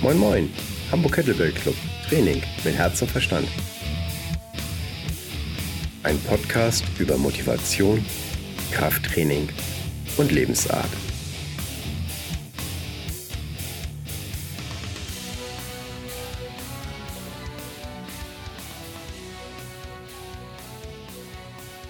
[0.00, 0.48] Moin Moin,
[0.92, 1.74] Hamburg Kettlebell Club,
[2.08, 3.48] Training mit Herz und Verstand.
[6.04, 8.04] Ein Podcast über Motivation,
[8.70, 9.48] Krafttraining
[10.16, 10.88] und Lebensart.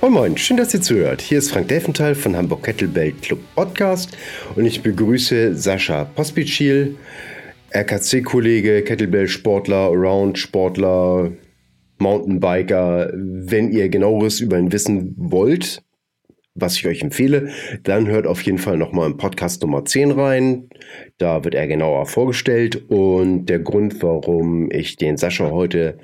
[0.00, 1.20] Moin Moin, schön, dass ihr zuhört.
[1.20, 4.16] Hier ist Frank Delfenthal von Hamburg Kettlebell Club Podcast
[4.54, 6.96] und ich begrüße Sascha Pospicil,
[7.70, 11.32] RKC-Kollege, Kettlebell-Sportler, Around-Sportler,
[11.98, 13.12] Mountainbiker.
[13.14, 15.82] Wenn ihr genaueres über ihn wissen wollt,
[16.54, 17.50] was ich euch empfehle,
[17.82, 20.68] dann hört auf jeden Fall nochmal in Podcast Nummer 10 rein.
[21.18, 25.98] Da wird er genauer vorgestellt und der Grund, warum ich den Sascha heute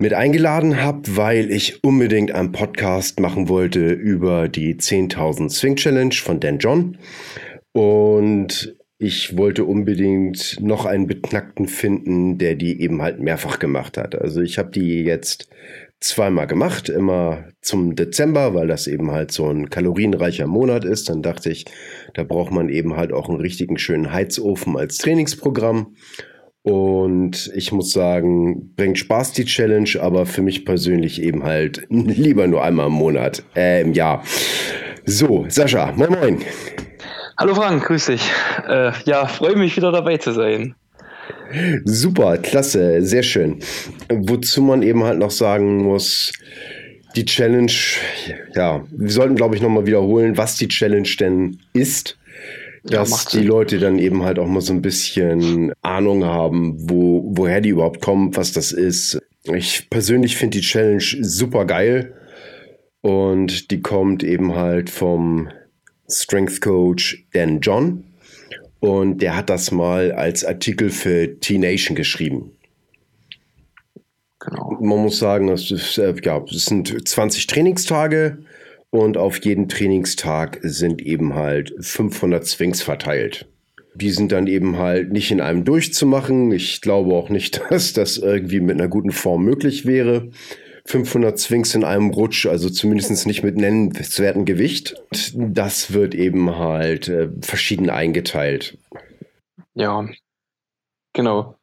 [0.00, 6.14] mit eingeladen habe, weil ich unbedingt einen Podcast machen wollte über die 10.000 Swing Challenge
[6.14, 6.98] von Dan John.
[7.72, 14.20] Und ich wollte unbedingt noch einen Beknackten finden, der die eben halt mehrfach gemacht hat.
[14.20, 15.48] Also ich habe die jetzt
[16.00, 21.08] zweimal gemacht, immer zum Dezember, weil das eben halt so ein kalorienreicher Monat ist.
[21.08, 21.66] Dann dachte ich,
[22.14, 25.94] da braucht man eben halt auch einen richtigen schönen Heizofen als Trainingsprogramm.
[26.62, 32.48] Und ich muss sagen, bringt Spaß die Challenge, aber für mich persönlich eben halt lieber
[32.48, 34.24] nur einmal im Monat, äh, im Jahr.
[35.04, 36.38] So, Sascha, moin moin.
[37.38, 38.32] Hallo Frank, grüß dich.
[38.66, 40.74] Äh, ja, freue mich wieder dabei zu sein.
[41.84, 43.60] Super, klasse, sehr schön.
[44.08, 46.32] Wozu man eben halt noch sagen muss,
[47.14, 47.70] die Challenge,
[48.56, 52.18] ja, wir sollten glaube ich nochmal wiederholen, was die Challenge denn ist
[52.84, 57.22] dass ja, die Leute dann eben halt auch mal so ein bisschen Ahnung haben, wo,
[57.26, 59.20] woher die überhaupt kommen, was das ist.
[59.52, 62.14] Ich persönlich finde die Challenge super geil
[63.00, 65.48] und die kommt eben halt vom
[66.10, 68.04] Strength Coach Dan John
[68.80, 72.52] und der hat das mal als Artikel für T-Nation geschrieben.
[74.40, 74.76] Genau.
[74.80, 78.38] Man muss sagen, das, ist, äh, ja, das sind 20 Trainingstage
[78.90, 83.48] und auf jeden Trainingstag sind eben halt 500 Swings verteilt.
[83.94, 86.52] Die sind dann eben halt nicht in einem durchzumachen.
[86.52, 90.30] Ich glaube auch nicht, dass das irgendwie mit einer guten Form möglich wäre.
[90.88, 94.94] 500 Swings in einem Rutsch, also zumindest nicht mit nennenswertem Gewicht.
[95.34, 98.78] Das wird eben halt äh, verschieden eingeteilt.
[99.74, 100.08] Ja,
[101.12, 101.56] genau.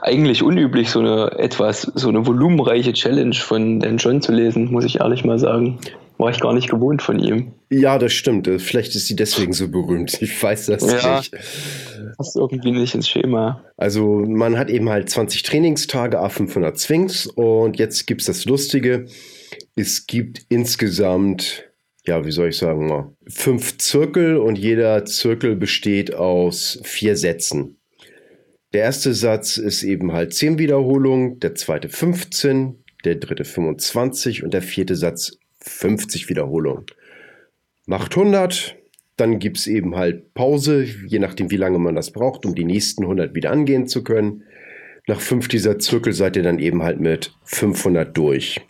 [0.00, 4.84] Eigentlich unüblich, so eine etwas, so eine volumenreiche Challenge von Dan John zu lesen, muss
[4.84, 5.78] ich ehrlich mal sagen.
[6.20, 7.52] War ich gar nicht gewohnt von ihm.
[7.70, 8.46] Ja, das stimmt.
[8.58, 10.20] Vielleicht ist sie deswegen so berühmt.
[10.20, 11.34] Ich weiß das ja, nicht.
[12.18, 13.64] Passt irgendwie nicht ins Schema.
[13.78, 17.26] Also, man hat eben halt 20 Trainingstage, A500 Swings.
[17.26, 19.06] Und jetzt gibt es das Lustige.
[19.76, 21.64] Es gibt insgesamt,
[22.06, 27.78] ja, wie soll ich sagen, fünf Zirkel und jeder Zirkel besteht aus vier Sätzen.
[28.74, 34.52] Der erste Satz ist eben halt 10 Wiederholungen, der zweite 15, der dritte 25 und
[34.52, 36.86] der vierte Satz 50 Wiederholungen.
[37.86, 38.76] Macht 100,
[39.16, 42.64] dann gibt es eben halt Pause, je nachdem, wie lange man das braucht, um die
[42.64, 44.44] nächsten 100 wieder angehen zu können.
[45.06, 48.60] Nach fünf dieser Zirkel seid ihr dann eben halt mit 500 durch.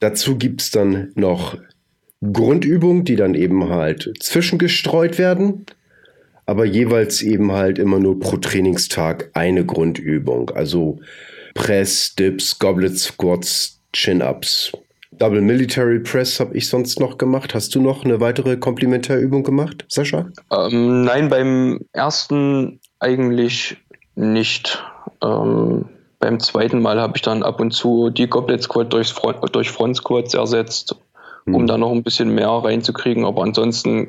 [0.00, 1.58] Dazu gibt es dann noch
[2.20, 5.66] Grundübungen, die dann eben halt zwischengestreut werden,
[6.46, 10.50] aber jeweils eben halt immer nur pro Trainingstag eine Grundübung.
[10.50, 10.98] Also
[11.54, 14.72] Press, Dips, Goblet Squats, Chin-Ups.
[15.22, 17.54] Double Military Press habe ich sonst noch gemacht.
[17.54, 20.26] Hast du noch eine weitere Komplementärübung gemacht, Sascha?
[20.50, 23.76] Ähm, nein, beim ersten eigentlich
[24.16, 24.82] nicht.
[25.22, 25.84] Ähm,
[26.18, 29.70] beim zweiten Mal habe ich dann ab und zu die Goblet Squat durchs Front, durch
[29.70, 30.96] Front Squats ersetzt,
[31.46, 31.66] um hm.
[31.68, 33.24] da noch ein bisschen mehr reinzukriegen.
[33.24, 34.08] Aber ansonsten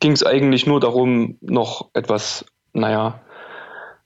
[0.00, 3.20] ging es eigentlich nur darum, noch etwas, naja,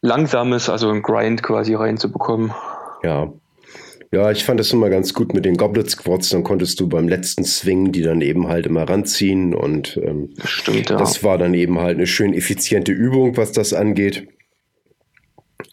[0.00, 2.53] Langsames, also ein Grind quasi reinzubekommen.
[3.04, 3.32] Ja,
[4.12, 6.31] ja, ich fand das immer ganz gut mit den Goblet Squats.
[6.31, 10.91] Dann konntest du beim letzten Swing die dann eben halt immer ranziehen und ähm, Stimmt,
[10.91, 10.97] ja.
[10.97, 14.27] das war dann eben halt eine schön effiziente Übung, was das angeht.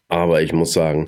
[0.10, 1.06] Aber ich muss sagen,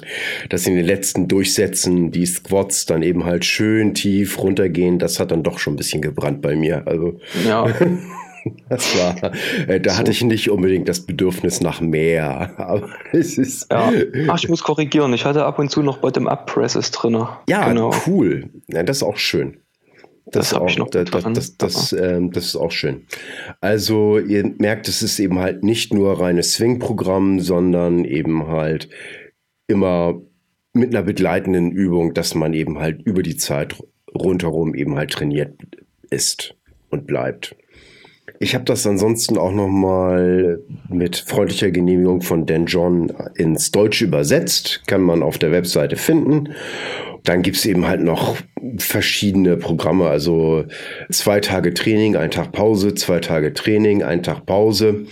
[0.49, 5.31] dass in den letzten Durchsätzen die Squats dann eben halt schön tief runtergehen, das hat
[5.31, 6.85] dann doch schon ein bisschen gebrannt bei mir.
[6.85, 7.73] Also ja.
[8.69, 9.33] Das war,
[9.67, 9.97] äh, da so.
[9.97, 12.53] hatte ich nicht unbedingt das Bedürfnis nach mehr.
[12.57, 13.71] Aber es ist.
[13.71, 13.91] Ja.
[14.27, 15.13] Ach, ich muss korrigieren.
[15.13, 17.25] Ich hatte ab und zu noch Bottom-Up-Presses drin.
[17.47, 17.93] Ja, genau.
[18.07, 18.49] cool.
[18.67, 19.57] Ja, das ist auch schön.
[20.31, 23.07] Das, das, auch, noch das, das, das, ähm, das, ist auch schön.
[23.61, 28.89] Also ihr merkt, es ist eben halt nicht nur reines Swing-Programm, sondern eben halt
[29.67, 30.21] immer
[30.73, 33.75] mit einer begleitenden Übung, dass man eben halt über die Zeit
[34.13, 35.55] rundherum eben halt trainiert
[36.11, 36.55] ist
[36.89, 37.55] und bleibt.
[38.41, 44.83] Ich habe das ansonsten auch nochmal mit freundlicher Genehmigung von Dan John ins Deutsche übersetzt.
[44.87, 46.53] Kann man auf der Webseite finden.
[47.25, 48.37] Dann gibt's eben halt noch
[48.77, 50.63] verschiedene Programme, also
[51.11, 55.05] zwei Tage Training, ein Tag Pause, zwei Tage Training, ein Tag Pause.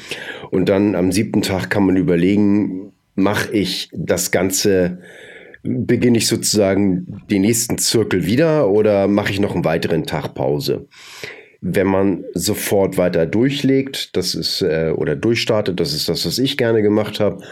[0.50, 5.00] Und dann am siebten Tag kann man überlegen, mache ich das Ganze,
[5.64, 10.88] beginne ich sozusagen den nächsten Zirkel wieder oder mache ich noch einen weiteren Tag Pause?
[11.62, 16.58] Wenn man sofort weiter durchlegt, das ist äh, oder durchstartet, das ist das, was ich
[16.58, 17.44] gerne gemacht habe,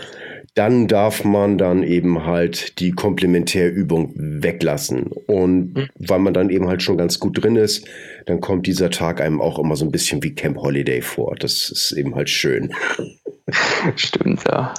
[0.55, 5.11] dann darf man dann eben halt die Komplementärübung weglassen.
[5.27, 5.89] Und mhm.
[5.99, 7.85] weil man dann eben halt schon ganz gut drin ist,
[8.25, 11.35] dann kommt dieser Tag einem auch immer so ein bisschen wie Camp Holiday vor.
[11.37, 12.73] Das ist eben halt schön.
[13.95, 14.73] Stimmt, ja.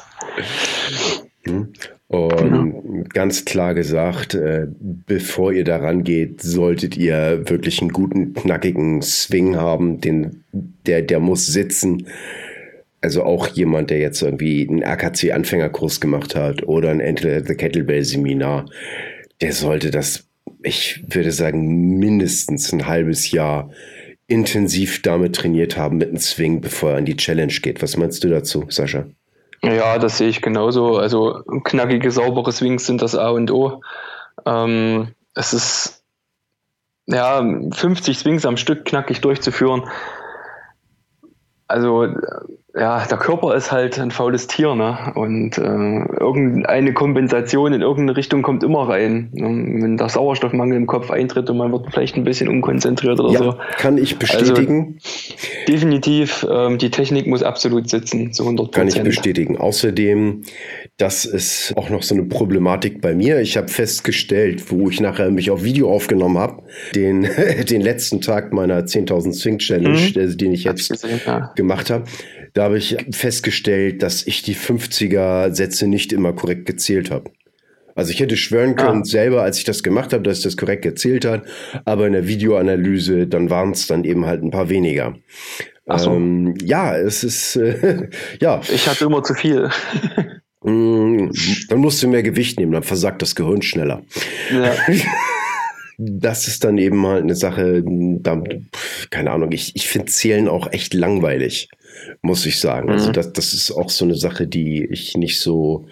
[2.09, 3.05] Und genau.
[3.13, 9.57] ganz klar gesagt, äh, bevor ihr daran geht, solltet ihr wirklich einen guten, knackigen Swing
[9.57, 10.01] haben.
[10.01, 12.07] Den, der, der muss sitzen.
[13.01, 18.67] Also auch jemand, der jetzt irgendwie einen RKC-Anfängerkurs gemacht hat oder ein Enter the Kettlebell-Seminar,
[19.41, 20.29] der sollte das,
[20.63, 23.71] ich würde sagen, mindestens ein halbes Jahr
[24.29, 27.83] intensiv damit trainiert haben mit einem Swing, bevor er an die Challenge geht.
[27.83, 29.07] Was meinst du dazu, Sascha?
[29.63, 30.99] Ja, das sehe ich genauso.
[30.99, 33.83] Also knackige, saubere Swings sind das A und O.
[34.45, 36.05] Ähm, es ist
[37.07, 37.43] ja
[37.73, 39.89] 50 Swings am Stück knackig durchzuführen.
[41.69, 42.07] Also
[42.79, 45.13] ja, der Körper ist halt ein faules Tier, ne?
[45.15, 49.31] Und äh, irgendeine Kompensation in irgendeine Richtung kommt immer rein.
[49.33, 49.47] Ne?
[49.83, 53.39] Wenn der Sauerstoffmangel im Kopf eintritt und man wird vielleicht ein bisschen unkonzentriert oder ja,
[53.39, 53.55] so.
[53.79, 54.99] Kann ich bestätigen.
[55.03, 55.37] Also,
[55.69, 59.57] definitiv, ähm, die Technik muss absolut sitzen, zu 100 Kann ich bestätigen.
[59.57, 60.43] Außerdem,
[60.99, 63.41] das ist auch noch so eine Problematik bei mir.
[63.41, 66.63] Ich habe festgestellt, wo ich nachher mich auf Video aufgenommen habe,
[66.95, 67.27] den,
[67.71, 70.37] den letzten Tag meiner 10.000 Swing Challenge, mhm.
[70.37, 71.53] den ich jetzt ja.
[71.57, 72.05] gemacht habe
[72.57, 77.31] da habe ich festgestellt, dass ich die 50er Sätze nicht immer korrekt gezählt habe.
[77.95, 79.05] Also ich hätte schwören können ah.
[79.05, 81.45] selber, als ich das gemacht habe, dass ich das korrekt gezählt hat,
[81.85, 85.17] aber in der Videoanalyse, dann waren es dann eben halt ein paar weniger.
[85.87, 86.15] Ach so.
[86.15, 88.09] Ähm, ja, es ist äh,
[88.41, 88.63] ja.
[88.73, 89.69] Ich hatte immer zu viel.
[90.63, 91.31] Mm,
[91.69, 94.03] dann musst du mehr Gewicht nehmen, dann versagt das Gehirn schneller.
[94.51, 94.75] Ja.
[95.99, 98.43] das ist dann eben halt eine Sache, da,
[99.11, 101.69] keine Ahnung, ich, ich finde Zählen auch echt langweilig
[102.23, 102.91] muss ich sagen.
[102.91, 103.07] Also mhm.
[103.07, 105.87] Also das, das ist auch so eine Sache, die ich nicht so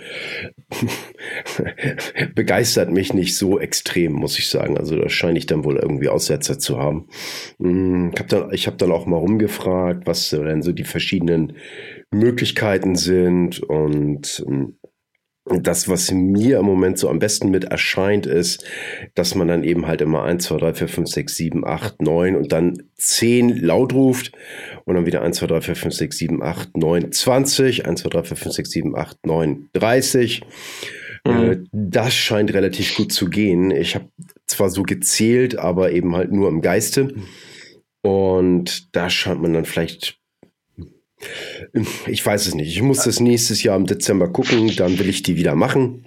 [2.34, 4.76] begeistert mich nicht so extrem, muss ich sagen.
[4.76, 7.08] Also da scheine ich dann wohl irgendwie Aussetzer zu haben.
[7.58, 11.56] Mm, ich habe dann, ich hab dann auch mal rumgefragt, was denn so die verschiedenen
[12.10, 14.64] Möglichkeiten sind und mm,
[15.46, 18.64] das, was mir im Moment so am besten mit erscheint, ist,
[19.14, 22.36] dass man dann eben halt immer 1, 2, 3, 4, 5, 6, 7, 8, 9
[22.36, 24.32] und dann 10 laut ruft
[24.84, 28.08] und dann wieder 1, 2, 3, 4, 5, 6, 7, 8, 9, 20, 1, 2,
[28.08, 30.42] 3, 4, 5, 6, 7, 8, 9, 30.
[31.26, 31.68] Mhm.
[31.72, 33.70] Das scheint relativ gut zu gehen.
[33.70, 34.08] Ich habe
[34.46, 37.14] zwar so gezählt, aber eben halt nur im Geiste.
[38.02, 40.18] Und da scheint man dann vielleicht
[42.06, 42.68] ich weiß es nicht.
[42.68, 46.04] Ich muss das nächstes Jahr im Dezember gucken, dann will ich die wieder machen.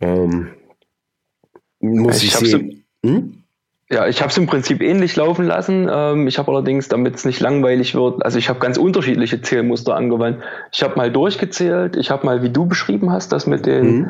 [0.00, 0.48] Ähm,
[1.80, 2.84] muss ich, ich sehen.
[3.04, 3.42] Hm?
[3.92, 5.86] Ja, ich habe es im Prinzip ähnlich laufen lassen.
[5.92, 9.94] Ähm, ich habe allerdings, damit es nicht langweilig wird, also ich habe ganz unterschiedliche Zählmuster
[9.94, 10.38] angewandt.
[10.72, 14.08] Ich habe mal durchgezählt, ich habe mal, wie du beschrieben hast, das mit den mhm.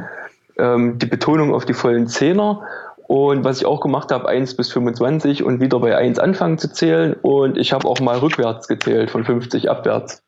[0.58, 2.62] ähm, die Betonung auf die vollen Zehner.
[3.12, 6.72] Und was ich auch gemacht habe, 1 bis 25 und wieder bei 1 anfangen zu
[6.72, 7.12] zählen.
[7.20, 10.22] Und ich habe auch mal rückwärts gezählt, von 50 abwärts.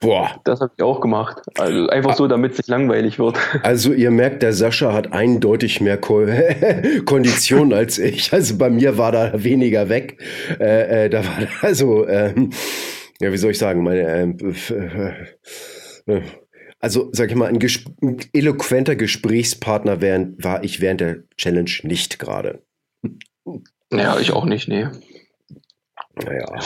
[0.00, 0.40] Boah.
[0.44, 1.42] Das habe ich auch gemacht.
[1.58, 3.36] Also einfach so, damit es nicht langweilig wird.
[3.62, 6.24] Also ihr merkt, der Sascha hat eindeutig mehr Ko
[7.04, 8.32] Kondition als ich.
[8.32, 10.16] Also bei mir war da weniger weg.
[10.58, 12.52] Äh, äh, da war also, ähm,
[13.20, 14.38] ja, wie soll ich sagen, meine, ähm,
[16.06, 16.22] äh, äh,
[16.80, 21.70] also sag ich mal, ein, ges ein eloquenter Gesprächspartner während, war ich während der Challenge
[21.82, 22.62] nicht gerade.
[23.92, 24.88] Ja, ich auch nicht, nee.
[26.14, 26.60] Naja.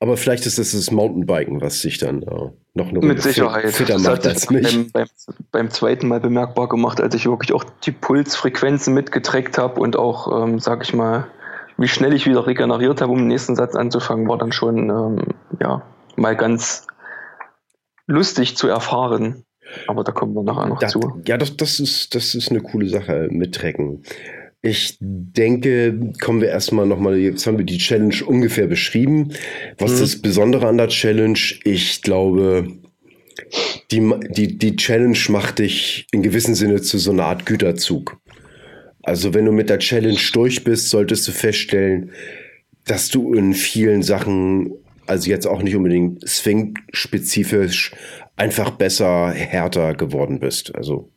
[0.00, 3.72] Aber vielleicht ist es das Mountainbiken, was sich dann äh, noch eine Mit Sicherheit.
[3.72, 4.62] fitter macht als mich.
[4.62, 5.06] Beim, beim,
[5.50, 10.44] beim, zweiten Mal bemerkbar gemacht, als ich wirklich auch die Pulsfrequenzen mitgetrackt habe und auch,
[10.44, 11.26] ähm, sag ich mal,
[11.76, 15.34] wie schnell ich wieder regeneriert habe, um den nächsten Satz anzufangen, war dann schon ähm,
[15.60, 15.82] ja,
[16.16, 16.86] mal ganz
[18.08, 19.44] lustig zu erfahren.
[19.86, 21.22] Aber da kommen wir nachher noch das, zu.
[21.26, 24.02] Ja, das, das, ist, das ist eine coole Sache mit Trecken.
[24.60, 29.32] Ich denke, kommen wir erstmal nochmal, jetzt haben wir die Challenge ungefähr beschrieben.
[29.78, 30.00] Was hm.
[30.00, 31.38] das Besondere an der Challenge?
[31.62, 32.66] Ich glaube,
[33.92, 38.18] die, die, die Challenge macht dich in gewissem Sinne zu so einer Art Güterzug.
[39.02, 42.10] Also wenn du mit der Challenge durch bist, solltest du feststellen,
[42.84, 44.72] dass du in vielen Sachen
[45.08, 47.92] also jetzt auch nicht unbedingt Swing-spezifisch,
[48.36, 50.74] einfach besser, härter geworden bist.
[50.74, 51.08] Also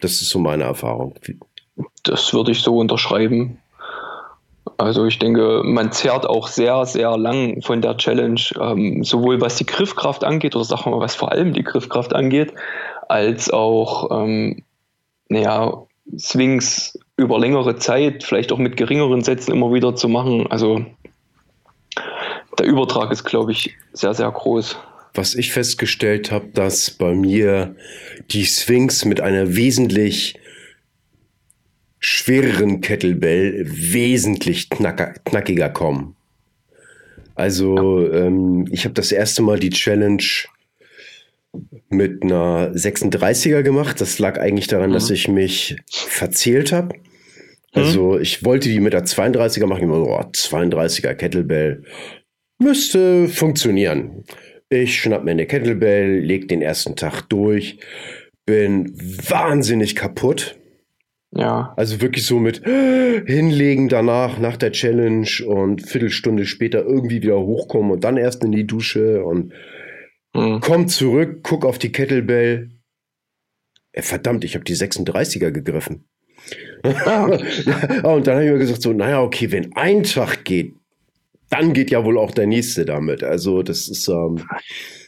[0.00, 1.14] das ist so meine Erfahrung.
[2.02, 3.58] Das würde ich so unterschreiben.
[4.78, 9.56] Also ich denke, man zehrt auch sehr, sehr lang von der Challenge, ähm, sowohl was
[9.56, 12.52] die Griffkraft angeht oder sagen wir mal, was vor allem die Griffkraft angeht,
[13.08, 14.64] als auch, ähm,
[15.28, 15.84] naja,
[16.16, 20.46] Swings über längere Zeit, vielleicht auch mit geringeren Sätzen immer wieder zu machen.
[20.50, 20.84] Also
[22.58, 24.76] der Übertrag ist, glaube ich, sehr, sehr groß.
[25.14, 27.76] Was ich festgestellt habe, dass bei mir
[28.30, 30.38] die Swings mit einer wesentlich
[31.98, 36.16] schwereren Kettlebell wesentlich knacker, knackiger kommen.
[37.34, 40.24] Also ähm, ich habe das erste Mal die Challenge
[41.88, 44.00] mit einer 36er gemacht.
[44.00, 44.94] Das lag eigentlich daran, mhm.
[44.94, 46.96] dass ich mich verzählt habe.
[47.72, 48.22] Also mhm.
[48.22, 49.82] ich wollte die mit der 32er machen.
[49.82, 51.84] Ich so, oh, 32er Kettlebell
[52.62, 54.24] müsste funktionieren.
[54.68, 57.78] Ich schnapp mir eine Kettlebell, leg den ersten Tag durch,
[58.46, 60.56] bin wahnsinnig kaputt
[61.34, 61.72] ja.
[61.76, 67.90] Also wirklich so mit hinlegen danach, nach der Challenge und Viertelstunde später irgendwie wieder hochkommen
[67.90, 69.52] und dann erst in die Dusche und
[70.34, 70.60] mhm.
[70.60, 72.70] komm zurück, guck auf die Kettlebell.
[73.94, 76.04] Verdammt, ich habe die 36er gegriffen.
[76.82, 77.24] Ah.
[78.02, 80.74] und dann habe ich mir gesagt, so, naja, okay, wenn ein Tag geht,
[81.52, 83.22] dann geht ja wohl auch der nächste damit.
[83.22, 84.08] Also, das ist.
[84.08, 84.42] Ähm,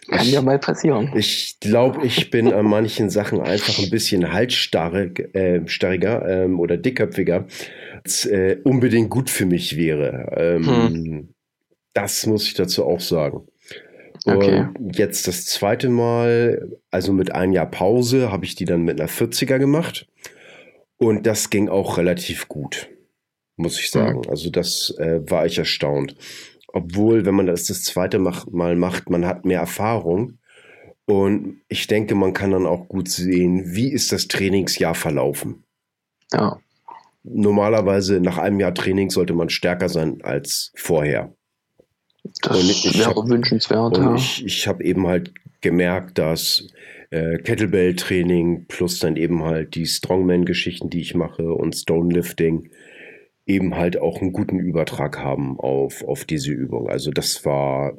[0.09, 1.11] kann ja mal passieren.
[1.17, 7.47] Ich glaube, ich bin an manchen Sachen einfach ein bisschen halsstarriger äh, ähm, oder dickköpfiger,
[8.05, 10.31] als äh, unbedingt gut für mich wäre.
[10.37, 11.29] Ähm, hm.
[11.95, 13.47] Das muss ich dazu auch sagen.
[14.27, 14.67] Okay.
[14.79, 19.01] Und jetzt das zweite Mal, also mit einem Jahr Pause, habe ich die dann mit
[19.01, 20.07] einer 40er gemacht.
[20.99, 22.89] Und das ging auch relativ gut,
[23.57, 24.21] muss ich sagen.
[24.21, 24.31] Mhm.
[24.31, 26.17] Also das äh, war ich erstaunt.
[26.69, 30.39] Obwohl, wenn man das das zweite Mal macht, man hat mehr Erfahrung.
[31.07, 35.65] Und ich denke, man kann dann auch gut sehen, wie ist das Trainingsjahr verlaufen.
[36.33, 36.59] Ja.
[37.23, 41.35] Normalerweise nach einem Jahr Training sollte man stärker sein als vorher.
[42.43, 42.61] Das
[42.99, 43.99] wäre hab, wünschenswert.
[43.99, 44.15] Und ja.
[44.15, 46.67] ich, ich habe eben halt gemerkt, dass
[47.11, 52.71] äh, Kettlebell-Training plus dann eben halt die Strongman-Geschichten, die ich mache und Stonelifting,
[53.47, 56.89] eben halt auch einen guten Übertrag haben auf, auf diese Übung.
[56.89, 57.99] Also das war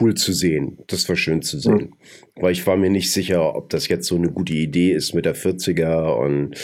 [0.00, 0.78] cool zu sehen.
[0.88, 1.74] Das war schön zu sehen.
[1.76, 2.42] Mhm.
[2.42, 5.26] Weil ich war mir nicht sicher, ob das jetzt so eine gute Idee ist mit
[5.26, 6.56] der 40er und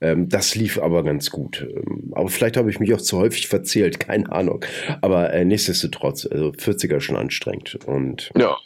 [0.00, 1.66] ähm, das lief aber ganz gut.
[1.70, 4.64] Ähm, aber vielleicht habe ich mich auch zu häufig verzählt, keine Ahnung.
[5.00, 7.78] Aber äh, nichtsdestotrotz, also 40er schon anstrengend.
[7.86, 8.56] Und ja,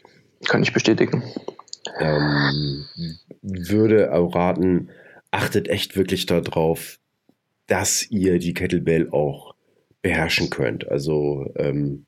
[0.47, 1.23] kann ich bestätigen.
[2.01, 2.87] Ähm,
[3.43, 4.89] würde auch raten,
[5.31, 6.99] achtet echt wirklich darauf,
[7.67, 9.55] dass ihr die Kettlebell auch
[10.03, 10.89] beherrschen könnt.
[10.89, 12.07] Also ähm,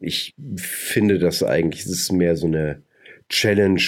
[0.00, 2.82] ich finde das eigentlich, es ist mehr so eine
[3.28, 3.82] Challenge,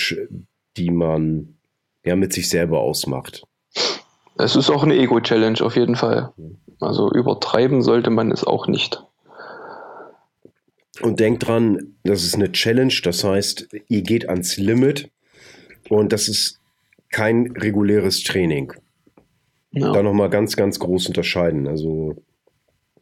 [0.77, 1.57] die man
[2.05, 3.47] ja mit sich selber ausmacht.
[4.39, 6.33] Es ist auch eine Ego-Challenge auf jeden Fall.
[6.81, 9.03] Also übertreiben sollte man es auch nicht.
[11.03, 15.11] Und denkt dran, das ist eine Challenge, das heißt, ihr geht ans Limit
[15.89, 16.61] und das ist
[17.11, 18.73] kein reguläres Training
[19.73, 19.93] ja.
[19.93, 21.67] da nochmal ganz, ganz groß unterscheiden.
[21.67, 22.17] Also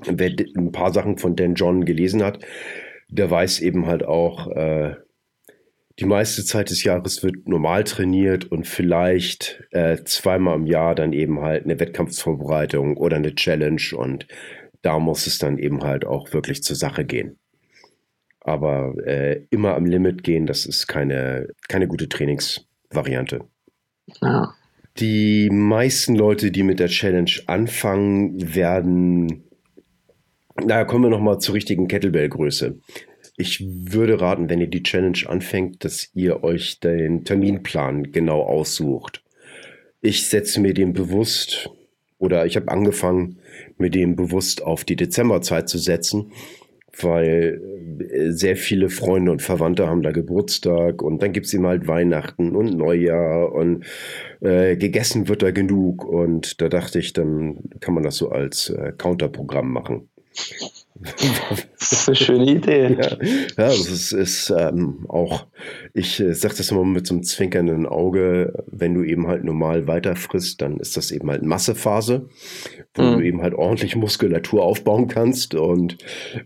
[0.05, 2.45] wer ein paar Sachen von Dan John gelesen hat,
[3.09, 4.95] der weiß eben halt auch, äh,
[5.99, 11.13] die meiste Zeit des Jahres wird normal trainiert und vielleicht äh, zweimal im Jahr dann
[11.13, 14.29] eben halt eine Wettkampfsvorbereitung oder eine Challenge und
[14.83, 17.39] da muss es dann eben halt auch wirklich zur Sache gehen.
[18.41, 23.41] Aber äh, immer am Limit gehen, das ist keine, keine gute Trainingsvariante.
[24.23, 24.55] Ja.
[24.99, 29.45] Die meisten Leute, die mit der Challenge anfangen, werden.
[30.61, 32.81] Na, kommen wir nochmal zur richtigen Kettlebell-Größe.
[33.37, 39.23] Ich würde raten, wenn ihr die Challenge anfängt, dass ihr euch den Terminplan genau aussucht.
[40.01, 41.71] Ich setze mir den bewusst
[42.19, 43.39] oder ich habe angefangen,
[43.77, 46.33] mir den bewusst auf die Dezemberzeit zu setzen,
[47.05, 47.61] weil
[48.11, 51.87] äh, sehr viele Freunde und Verwandte haben da Geburtstag und dann gibt es eben halt
[51.87, 53.85] Weihnachten und Neujahr und
[54.41, 58.71] äh, gegessen wird da genug und da dachte ich, dann kann man das so als
[58.71, 60.09] äh, Counterprogramm machen.
[61.01, 62.97] Das ist eine schöne Idee.
[63.01, 65.47] Ja, ja das ist, ist ähm, auch,
[65.95, 69.87] ich äh, sage das immer mit so einem zwinkernden Auge, wenn du eben halt normal
[69.87, 72.29] weiter frisst, dann ist das eben halt Massephase,
[72.95, 73.13] wo mhm.
[73.13, 75.99] du eben halt ordentlich Muskulatur aufbauen kannst und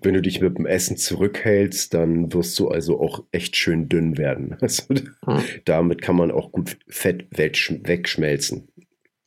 [0.03, 4.19] wenn du dich mit dem Essen zurückhältst, dann wirst du also auch echt schön dünn
[4.19, 4.57] werden.
[4.63, 5.41] Also, mhm.
[5.65, 8.69] Damit kann man auch gut Fett wegschmelzen.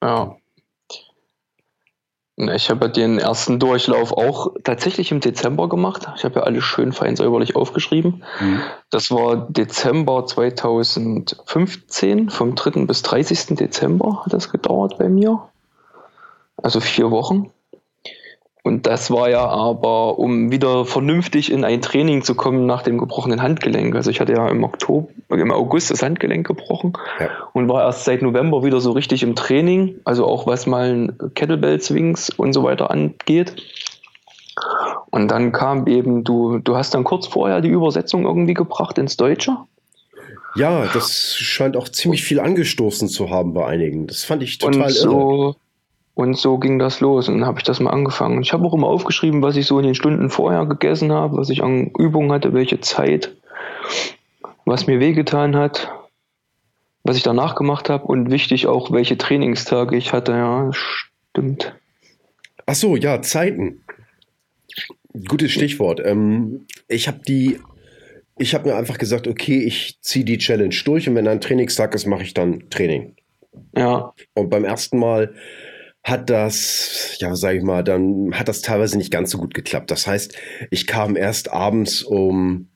[0.02, 0.38] Ja.
[2.38, 6.10] Ich habe den ersten Durchlauf auch tatsächlich im Dezember gemacht.
[6.18, 8.24] Ich habe ja alles schön fein säuberlich aufgeschrieben.
[8.42, 8.60] Mhm.
[8.90, 12.86] Das war Dezember 2015, vom 3.
[12.86, 13.56] bis 30.
[13.56, 15.48] Dezember hat das gedauert bei mir.
[16.62, 17.52] Also vier Wochen.
[18.66, 22.98] Und das war ja aber, um wieder vernünftig in ein Training zu kommen nach dem
[22.98, 23.96] gebrochenen Handgelenk.
[23.96, 27.30] Also ich hatte ja im Oktober, im August das Handgelenk gebrochen ja.
[27.54, 29.98] und war erst seit November wieder so richtig im Training.
[30.04, 33.56] Also auch was mal Kettlebell Swings und so weiter angeht.
[35.12, 39.16] Und dann kam eben, du, du hast dann kurz vorher die Übersetzung irgendwie gebracht ins
[39.16, 39.58] Deutsche.
[40.56, 44.08] Ja, das scheint auch ziemlich viel angestoßen zu haben bei einigen.
[44.08, 45.56] Das fand ich total und so, irre.
[46.16, 48.42] Und so ging das los und dann habe ich das mal angefangen.
[48.42, 51.50] Ich habe auch immer aufgeschrieben, was ich so in den Stunden vorher gegessen habe, was
[51.50, 53.36] ich an Übungen hatte, welche Zeit,
[54.64, 55.92] was mir wehgetan hat,
[57.04, 60.32] was ich danach gemacht habe und wichtig auch, welche Trainingstage ich hatte.
[60.32, 61.76] Ja, stimmt.
[62.66, 63.84] Ach so, ja, Zeiten.
[65.28, 66.02] Gutes Stichwort.
[66.04, 67.60] Ähm, ich habe die,
[68.38, 71.94] ich habe mir einfach gesagt, okay, ich ziehe die Challenge durch und wenn ein Trainingstag
[71.94, 73.16] ist, mache ich dann Training.
[73.76, 74.14] Ja.
[74.34, 75.36] Und beim ersten Mal
[76.06, 79.90] hat das, ja, sag ich mal, dann hat das teilweise nicht ganz so gut geklappt.
[79.90, 80.36] Das heißt,
[80.70, 82.70] ich kam erst abends um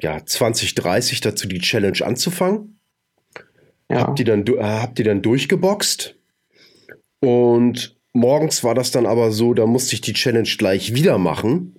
[0.00, 2.80] ja, 20, 30 dazu, die Challenge anzufangen.
[3.90, 3.98] Ja.
[3.98, 6.16] Hab die dann, hab die dann durchgeboxt.
[7.20, 11.75] Und morgens war das dann aber so, da musste ich die Challenge gleich wieder machen.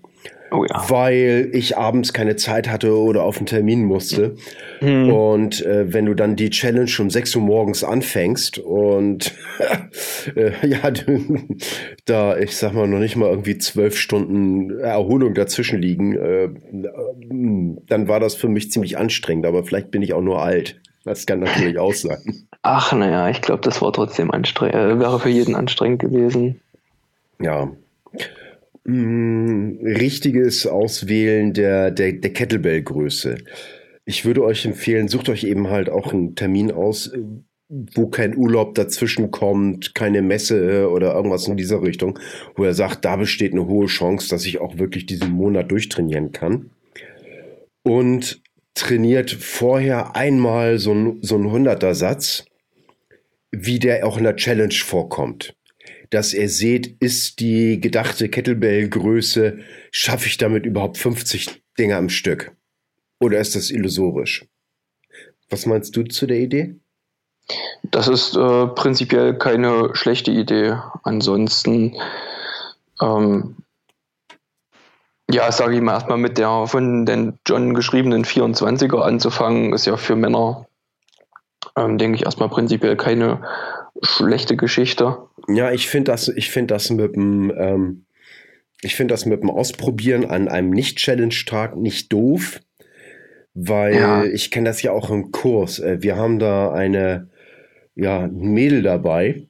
[0.51, 0.89] Oh ja.
[0.89, 4.35] Weil ich abends keine Zeit hatte oder auf einen Termin musste.
[4.81, 5.11] Mhm.
[5.11, 9.33] Und äh, wenn du dann die Challenge um 6 Uhr morgens anfängst und
[10.35, 10.91] äh, ja,
[12.05, 16.49] da, ich sag mal, noch nicht mal irgendwie zwölf Stunden Erholung dazwischen liegen, äh,
[17.87, 19.45] dann war das für mich ziemlich anstrengend.
[19.45, 20.79] Aber vielleicht bin ich auch nur alt.
[21.03, 22.47] Das kann natürlich auch sein.
[22.61, 26.61] Ach, naja, ich glaube, das war trotzdem anstrengend, äh, wäre für jeden anstrengend gewesen.
[27.39, 27.71] Ja,
[28.87, 33.37] richtiges Auswählen der, der, der Kettlebell-Größe.
[34.05, 37.11] Ich würde euch empfehlen, sucht euch eben halt auch einen Termin aus,
[37.69, 42.17] wo kein Urlaub dazwischen kommt, keine Messe oder irgendwas in dieser Richtung,
[42.55, 46.31] wo er sagt, da besteht eine hohe Chance, dass ich auch wirklich diesen Monat durchtrainieren
[46.31, 46.71] kann.
[47.83, 48.41] Und
[48.73, 52.45] trainiert vorher einmal so ein, so ein 100er Satz,
[53.51, 55.56] wie der auch in der Challenge vorkommt
[56.09, 59.59] dass er seht, ist die gedachte Kettlebell-Größe,
[59.91, 62.51] schaffe ich damit überhaupt 50 Dinger am Stück?
[63.19, 64.45] Oder ist das illusorisch?
[65.49, 66.75] Was meinst du zu der Idee?
[67.83, 70.77] Das ist äh, prinzipiell keine schlechte Idee.
[71.03, 71.95] Ansonsten,
[73.01, 73.55] ähm,
[75.31, 79.95] ja, sage ich mal erstmal mit der von den John geschriebenen 24er anzufangen, ist ja
[79.97, 80.67] für Männer,
[81.77, 83.41] ähm, denke ich, erstmal prinzipiell keine
[84.01, 85.17] schlechte Geschichte.
[85.47, 88.05] Ja, ich finde das, ich finde das mit dem, ähm,
[88.81, 92.59] ich finde das mit dem Ausprobieren an einem Nicht-Challenge-Tag nicht doof,
[93.53, 94.23] weil ja.
[94.23, 95.79] ich kenne das ja auch im Kurs.
[95.79, 97.29] Äh, wir haben da eine,
[97.95, 99.47] ja, ein Mädel dabei,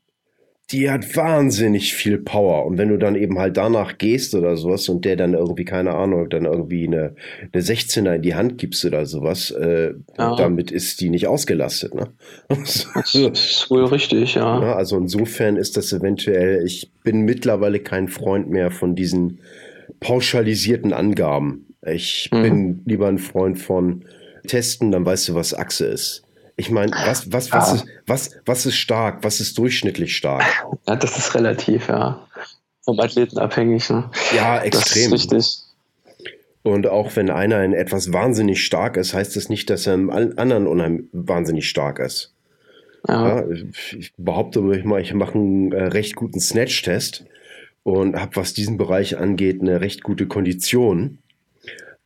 [0.72, 2.66] die hat wahnsinnig viel Power.
[2.66, 5.94] Und wenn du dann eben halt danach gehst oder sowas und der dann irgendwie, keine
[5.94, 7.16] Ahnung, dann irgendwie eine,
[7.54, 10.36] eine 16er in die Hand gibst oder sowas, äh, ja.
[10.36, 11.96] damit ist die nicht ausgelastet.
[11.96, 12.08] Ne?
[12.50, 14.62] das ist wohl richtig, ja.
[14.62, 14.76] ja.
[14.76, 19.40] Also insofern ist das eventuell, ich bin mittlerweile kein Freund mehr von diesen
[20.02, 21.68] pauschalisierten Angaben.
[21.86, 22.42] Ich mhm.
[22.42, 24.04] bin lieber ein Freund von
[24.48, 26.27] Testen, dann weißt du, was Achse ist.
[26.58, 27.76] Ich meine, was, was, was, ja.
[27.76, 29.24] ist, was, was ist stark?
[29.24, 30.44] Was ist durchschnittlich stark?
[30.88, 32.28] Ja, das ist relativ, ja.
[32.82, 33.90] Vom Athleten abhängig.
[33.90, 34.10] Ne?
[34.36, 35.12] Ja, extrem.
[35.12, 35.68] Das ist richtig.
[36.64, 40.10] Und auch wenn einer in etwas wahnsinnig stark ist, heißt das nicht, dass er im
[40.10, 42.34] anderen unheimlich wahnsinnig stark ist.
[43.08, 43.40] Ja.
[43.40, 43.50] ja
[43.98, 47.24] ich behaupte mal, ich mache einen äh, recht guten Snatch-Test
[47.84, 51.20] und habe, was diesen Bereich angeht, eine recht gute Kondition.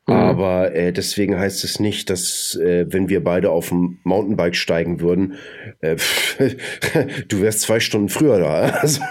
[0.08, 0.14] Mhm.
[0.14, 5.00] Aber äh, deswegen heißt es nicht, dass äh, wenn wir beide auf dem Mountainbike steigen
[5.00, 5.36] würden,
[5.80, 5.96] äh,
[7.28, 8.62] du wärst zwei Stunden früher da.
[8.82, 9.02] Also,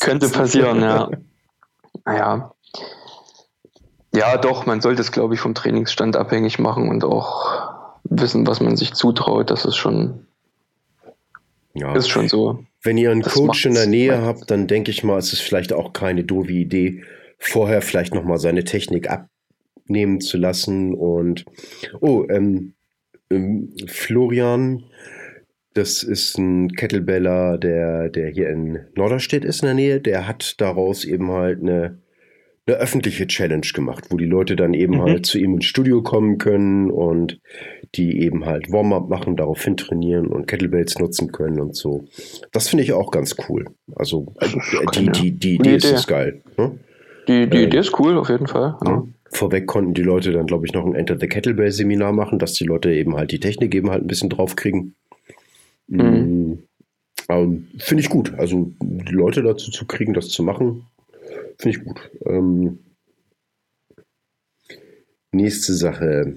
[0.00, 1.10] Könnte passieren, ja.
[2.04, 2.52] Naja.
[4.14, 8.60] Ja, doch, man sollte es, glaube ich, vom Trainingsstand abhängig machen und auch wissen, was
[8.60, 9.50] man sich zutraut.
[9.50, 10.26] Das ist schon,
[11.72, 11.94] ja.
[11.94, 12.64] ist schon so.
[12.82, 15.40] Wenn ihr einen das Coach in der Nähe habt, dann denke ich mal, es ist
[15.40, 17.02] vielleicht auch keine doofe Idee,
[17.38, 19.28] vorher vielleicht nochmal seine Technik ab
[19.86, 20.94] nehmen zu lassen.
[20.94, 21.44] Und
[22.00, 22.74] oh, ähm,
[23.30, 24.84] ähm, Florian,
[25.74, 30.60] das ist ein Kettlebeller, der, der hier in Norderstedt ist in der Nähe, der hat
[30.60, 31.98] daraus eben halt eine
[32.66, 35.02] eine öffentliche Challenge gemacht, wo die Leute dann eben mhm.
[35.02, 37.40] halt zu ihm ins Studio kommen können und
[37.94, 42.06] die eben halt Warm-up machen, daraufhin trainieren und Kettlebells nutzen können und so.
[42.52, 43.66] Das finde ich auch ganz cool.
[43.94, 44.48] Also äh,
[44.94, 46.42] die, die, die, Idee ist, ist geil.
[46.56, 46.78] Ne?
[47.28, 48.76] Die, die äh, Idee ist cool, auf jeden Fall.
[48.84, 49.06] Ja.
[49.34, 52.52] Vorweg konnten die Leute dann, glaube ich, noch ein Enter the Kettlebell Seminar machen, dass
[52.52, 54.94] die Leute eben halt die Technik eben halt ein bisschen drauf kriegen.
[55.88, 56.62] Mhm.
[57.28, 58.32] Ähm, finde ich gut.
[58.38, 60.86] Also die Leute dazu zu kriegen, das zu machen,
[61.58, 62.10] finde ich gut.
[62.26, 62.78] Ähm,
[65.32, 66.36] nächste Sache.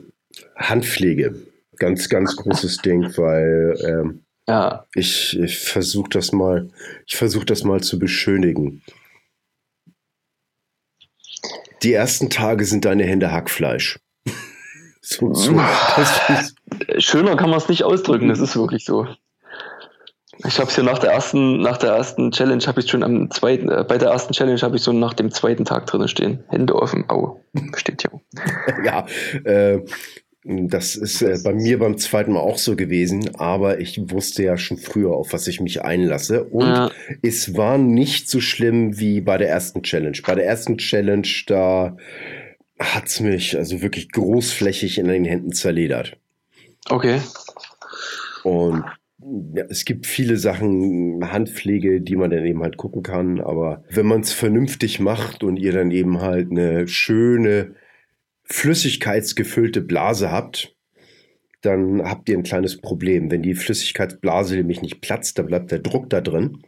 [0.56, 1.36] Handpflege.
[1.78, 4.86] Ganz, ganz großes Ding, weil ähm, ja.
[4.96, 6.70] ich, ich versuche das mal,
[7.06, 8.82] ich versuche das mal zu beschönigen.
[11.84, 14.00] Die ersten Tage sind deine Hände Hackfleisch.
[15.02, 15.60] so, so,
[16.98, 19.08] Schöner kann man es nicht ausdrücken, das ist wirklich so.
[20.46, 23.32] Ich habe es ja nach der ersten, nach der ersten Challenge habe ich schon am
[23.32, 26.44] zweiten, äh, bei der ersten Challenge habe ich so nach dem zweiten Tag drin stehen.
[26.50, 27.42] Hände offen, au,
[27.76, 28.22] steht hier.
[28.86, 29.06] ja,
[29.44, 29.84] äh,
[30.48, 34.58] das ist äh, bei mir beim zweiten Mal auch so gewesen, aber ich wusste ja
[34.58, 36.46] schon früher, auf was ich mich einlasse.
[36.46, 36.92] Und ja.
[37.22, 40.18] es war nicht so schlimm wie bei der ersten Challenge.
[40.26, 41.98] Bei der ersten Challenge, da
[42.80, 46.18] hat's mich also wirklich großflächig in den Händen zerledert.
[46.90, 47.20] Okay.
[48.44, 48.86] Und
[49.54, 54.06] ja, es gibt viele Sachen, Handpflege, die man dann eben halt gucken kann, aber wenn
[54.06, 57.76] man es vernünftig macht und ihr dann eben halt eine schöne,
[58.48, 60.76] flüssigkeitsgefüllte Blase habt,
[61.62, 63.30] dann habt ihr ein kleines Problem.
[63.32, 66.64] Wenn die Flüssigkeitsblase nämlich nicht platzt, dann bleibt der Druck da drin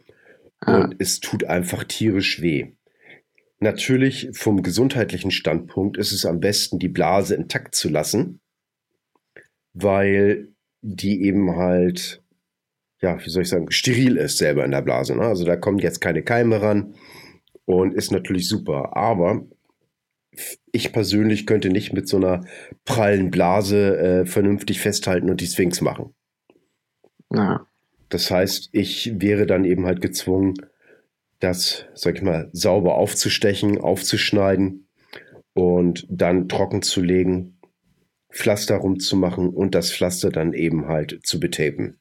[0.60, 0.84] ah.
[0.84, 2.72] und es tut einfach tierisch weh.
[3.60, 8.40] Natürlich vom gesundheitlichen Standpunkt ist es am besten, die Blase intakt zu lassen,
[9.74, 10.48] weil
[10.82, 12.22] die eben halt
[13.02, 15.16] ja, wie soll ich sagen, steril ist selber in der Blase.
[15.16, 15.22] Ne?
[15.22, 16.94] Also da kommen jetzt keine Keime ran
[17.64, 18.96] und ist natürlich super.
[18.96, 19.46] Aber
[20.72, 22.44] ich persönlich könnte nicht mit so einer
[22.84, 26.14] prallen Blase äh, vernünftig festhalten und die Sphinx machen.
[27.32, 27.66] Ja.
[28.08, 30.54] Das heißt, ich wäre dann eben halt gezwungen,
[31.38, 34.88] das, sag ich mal, sauber aufzustechen, aufzuschneiden
[35.54, 37.58] und dann trocken zu legen,
[38.30, 41.98] Pflaster rumzumachen und das Pflaster dann eben halt zu betapen.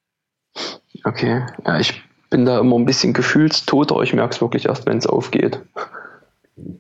[1.04, 4.02] Okay, ja, ich bin da immer ein bisschen gefühlstoter.
[4.02, 5.62] Ich merke es wirklich erst, wenn es aufgeht.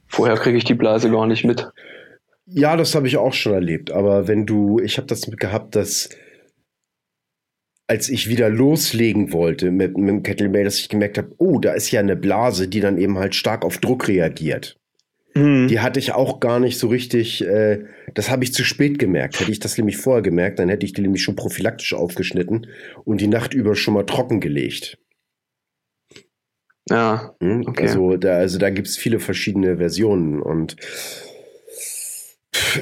[0.07, 1.69] Vorher kriege ich die Blase gar nicht mit.
[2.45, 3.91] Ja, das habe ich auch schon erlebt.
[3.91, 6.09] Aber wenn du, ich habe das mit gehabt, dass
[7.87, 11.73] als ich wieder loslegen wollte mit, mit dem Kettlebell, dass ich gemerkt habe, oh, da
[11.73, 14.77] ist ja eine Blase, die dann eben halt stark auf Druck reagiert.
[15.33, 15.67] Mhm.
[15.67, 19.39] Die hatte ich auch gar nicht so richtig, äh, das habe ich zu spät gemerkt.
[19.39, 22.67] Hätte ich das nämlich vorher gemerkt, dann hätte ich die nämlich schon prophylaktisch aufgeschnitten
[23.05, 24.99] und die Nacht über schon mal trocken gelegt.
[26.89, 27.35] Ja.
[27.39, 27.63] Hm?
[27.67, 27.83] Okay.
[27.83, 30.75] Also da, also da gibt es viele verschiedene Versionen und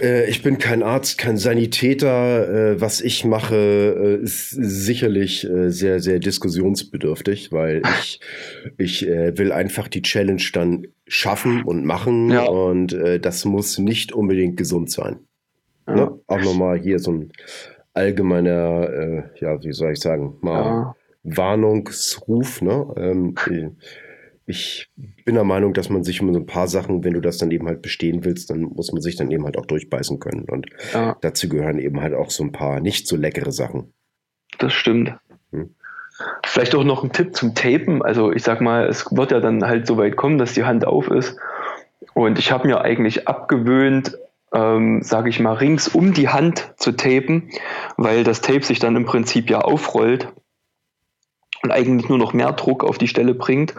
[0.01, 2.73] äh, ich bin kein Arzt, kein Sanitäter.
[2.73, 3.55] Äh, was ich mache,
[4.19, 8.19] äh, ist sicherlich sehr, sehr diskussionsbedürftig, weil ich,
[8.77, 12.43] ich will einfach die Challenge dann schaffen und machen ja.
[12.43, 15.19] und das muss nicht unbedingt gesund sein.
[15.87, 15.95] Ja.
[15.95, 16.19] Ne?
[16.27, 17.31] Auch nochmal hier so ein
[17.93, 20.95] allgemeiner, ja, wie soll ich sagen, mal ja.
[21.35, 22.61] Warnungsruf.
[22.61, 22.93] Ne?
[22.95, 23.35] Ähm,
[24.45, 24.89] ich
[25.25, 27.51] bin der Meinung, dass man sich um so ein paar Sachen, wenn du das dann
[27.51, 30.45] eben halt bestehen willst, dann muss man sich dann eben halt auch durchbeißen können.
[30.49, 31.17] Und ja.
[31.21, 33.93] dazu gehören eben halt auch so ein paar nicht so leckere Sachen.
[34.57, 35.15] Das stimmt.
[35.51, 35.75] Hm.
[36.45, 38.01] Vielleicht auch noch ein Tipp zum Tapen.
[38.01, 40.87] Also ich sag mal, es wird ja dann halt so weit kommen, dass die Hand
[40.87, 41.37] auf ist.
[42.13, 44.17] Und ich habe mir eigentlich abgewöhnt,
[44.53, 47.49] ähm, sage ich mal, rings um die Hand zu tapen,
[47.97, 50.31] weil das Tape sich dann im Prinzip ja aufrollt
[51.67, 53.75] und eigentlich nur noch mehr Druck auf die Stelle bringt.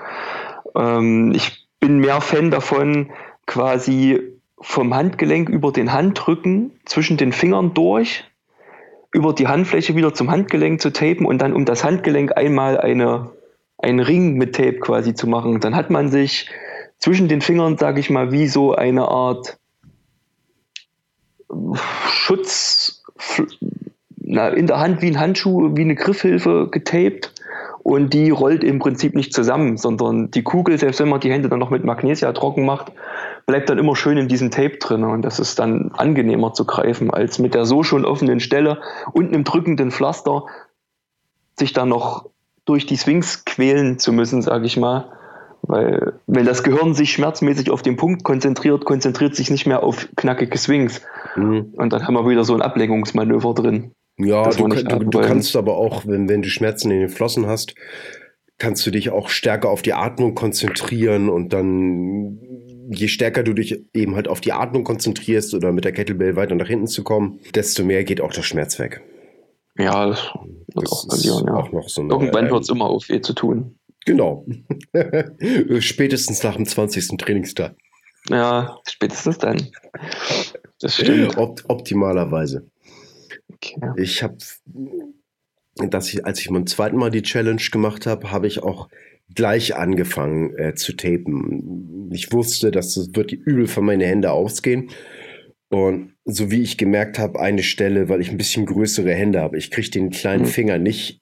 [0.77, 3.11] Ähm, ich bin mehr Fan davon,
[3.47, 4.21] quasi
[4.61, 8.25] vom Handgelenk über den Handrücken zwischen den Fingern durch,
[9.13, 13.31] über die Handfläche wieder zum Handgelenk zu tapen und dann um das Handgelenk einmal eine,
[13.79, 15.61] einen Ring mit Tape quasi zu machen.
[15.61, 16.51] Dann hat man sich
[16.99, 19.57] zwischen den Fingern, sage ich mal, wie so eine Art
[22.11, 23.03] Schutz
[24.27, 27.33] in der Hand wie ein Handschuh, wie eine Griffhilfe getaped
[27.83, 31.49] und die rollt im Prinzip nicht zusammen, sondern die Kugel, selbst wenn man die Hände
[31.49, 32.93] dann noch mit Magnesia trocken macht,
[33.47, 37.11] bleibt dann immer schön in diesem Tape drin und das ist dann angenehmer zu greifen,
[37.11, 38.81] als mit der so schon offenen Stelle
[39.13, 40.45] und einem drückenden Pflaster
[41.59, 42.27] sich dann noch
[42.65, 45.11] durch die Swings quälen zu müssen, sage ich mal.
[45.63, 50.09] Weil wenn das Gehirn sich schmerzmäßig auf den Punkt konzentriert, konzentriert sich nicht mehr auf
[50.17, 51.03] knackige Swings.
[51.35, 51.75] Mhm.
[51.77, 53.93] Und dann haben wir wieder so ein Ablenkungsmanöver drin.
[54.19, 57.75] Ja, du, du, du, kannst aber auch, wenn, wenn du Schmerzen in den Flossen hast,
[58.59, 62.39] kannst du dich auch stärker auf die Atmung konzentrieren und dann
[62.91, 66.55] je stärker du dich eben halt auf die Atmung konzentrierst oder mit der Kettlebell weiter
[66.55, 69.03] nach hinten zu kommen, desto mehr geht auch der Schmerz weg.
[69.79, 70.33] Ja, das
[70.75, 71.47] das auch passieren.
[71.47, 71.55] Ja.
[71.55, 73.79] Auch noch so eine, Irgendwann hört es immer auf, weh zu tun.
[74.05, 74.45] Genau.
[75.81, 77.19] spätestens nach dem 20.
[77.19, 77.77] Trainingstag.
[78.29, 79.69] Ja, spätestens dann.
[80.81, 81.37] Das stimmt.
[81.37, 82.67] Opt optimalerweise.
[83.53, 83.81] Okay.
[83.97, 84.37] Ich habe,
[85.77, 88.89] dass ich, als ich beim zweiten Mal die Challenge gemacht habe, habe ich auch
[89.35, 92.11] gleich angefangen äh, zu tapen.
[92.13, 94.91] Ich wusste, dass es wird übel von meine Hände ausgehen.
[95.71, 99.59] Und so wie ich gemerkt habe, eine Stelle, weil ich ein bisschen größere Hände habe,
[99.59, 100.49] ich kriege den kleinen mhm.
[100.49, 101.21] Finger nicht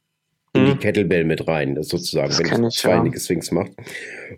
[0.57, 0.79] in die hm.
[0.79, 3.21] Kettlebell mit rein, sozusagen, das wenn ich zweinige ja.
[3.21, 3.73] Swings mache.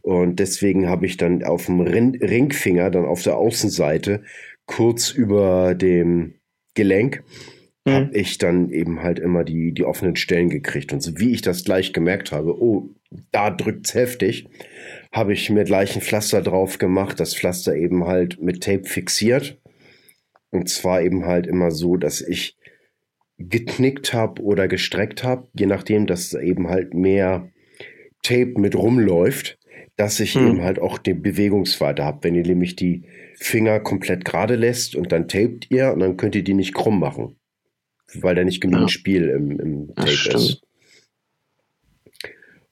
[0.03, 4.23] Und deswegen habe ich dann auf dem Ringfinger, dann auf der Außenseite,
[4.67, 6.35] kurz über dem
[6.75, 7.23] Gelenk,
[7.89, 7.95] mhm.
[7.95, 10.93] habe ich dann eben halt immer die, die offenen Stellen gekriegt.
[10.93, 12.91] Und so wie ich das gleich gemerkt habe, oh,
[13.33, 14.49] da drückt's heftig,
[15.13, 19.59] habe ich mir gleich ein Pflaster drauf gemacht, das Pflaster eben halt mit Tape fixiert.
[20.51, 22.57] Und zwar eben halt immer so, dass ich
[23.39, 27.51] geknickt habe oder gestreckt habe, je nachdem, dass eben halt mehr
[28.23, 29.59] Tape mit rumläuft,
[29.97, 30.49] dass ich hm.
[30.49, 32.19] eben halt auch die Bewegungsweite habe.
[32.23, 33.05] Wenn ihr nämlich die
[33.37, 36.99] Finger komplett gerade lässt und dann tapet ihr und dann könnt ihr die nicht krumm
[36.99, 37.38] machen,
[38.15, 38.89] weil da nicht genug ja.
[38.89, 40.63] Spiel im, im Tape ist.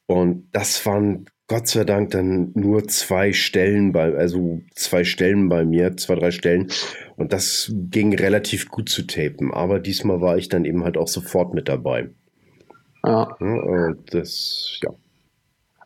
[0.07, 5.64] Und das waren Gott sei Dank dann nur zwei Stellen bei, also zwei Stellen bei
[5.64, 6.68] mir, zwei, drei Stellen.
[7.16, 9.55] Und das ging relativ gut zu tapen.
[9.55, 12.11] Aber diesmal war ich dann eben halt auch sofort mit dabei.
[13.05, 13.37] Ja.
[13.40, 14.90] ja und das, ja.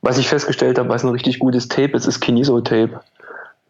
[0.01, 3.01] Was ich festgestellt habe, was ein richtig gutes Tape ist, ist Kineso-Tape.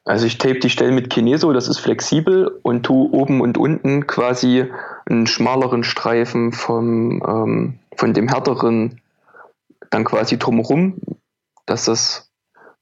[0.04, 4.06] Also ich tape die Stellen mit Kineso, das ist flexibel und tu oben und unten
[4.06, 4.66] quasi
[5.06, 9.00] einen schmaleren Streifen vom, ähm, von dem härteren
[9.90, 11.00] dann quasi drumherum
[11.70, 12.30] dass das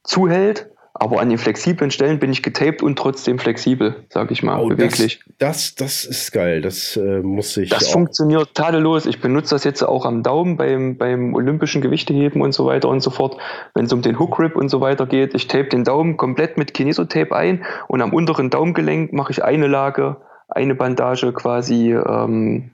[0.02, 0.70] zuhält.
[1.00, 4.68] Aber an den flexiblen Stellen bin ich getaped und trotzdem flexibel, sag ich mal, oh,
[4.68, 5.20] beweglich.
[5.38, 7.70] Das, das, das ist geil, das äh, muss ich.
[7.70, 9.06] Das funktioniert tadellos.
[9.06, 13.00] Ich benutze das jetzt auch am Daumen beim, beim olympischen Gewichteheben und so weiter und
[13.00, 13.36] so fort.
[13.74, 16.58] Wenn es um den Hook Grip und so weiter geht, ich tape den Daumen komplett
[16.58, 20.16] mit Kinesotape ein und am unteren Daumengelenk mache ich eine Lage,
[20.48, 22.72] eine Bandage quasi ähm,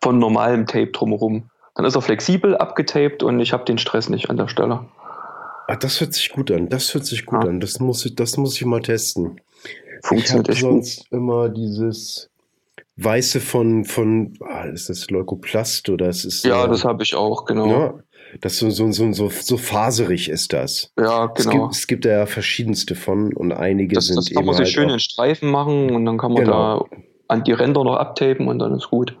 [0.00, 1.50] von normalem Tape drumherum.
[1.74, 4.86] Dann ist er flexibel, abgetaped und ich habe den Stress nicht an der Stelle.
[5.70, 6.68] Ah, das hört sich gut an.
[6.68, 7.48] Das hört sich gut ja.
[7.48, 7.60] an.
[7.60, 9.40] Das muss ich, das muss ich mal testen.
[10.02, 11.12] Funktioniert ich habe sonst gut.
[11.12, 12.28] immer dieses
[12.96, 16.44] Weiße von, von ah, ist das Leukoplast oder es ist.
[16.44, 17.68] Ja, äh, das habe ich auch, genau.
[17.68, 17.94] Ja,
[18.40, 20.92] das so, so, so, so, so faserig ist das.
[20.98, 21.36] Ja, genau.
[21.36, 24.64] Es gibt, es gibt ja verschiedenste von und einige das, sind das kann man sich
[24.64, 26.88] halt schön in Streifen machen und dann kann man genau.
[26.90, 26.96] da
[27.28, 29.16] an die Ränder noch abtapen und dann ist gut.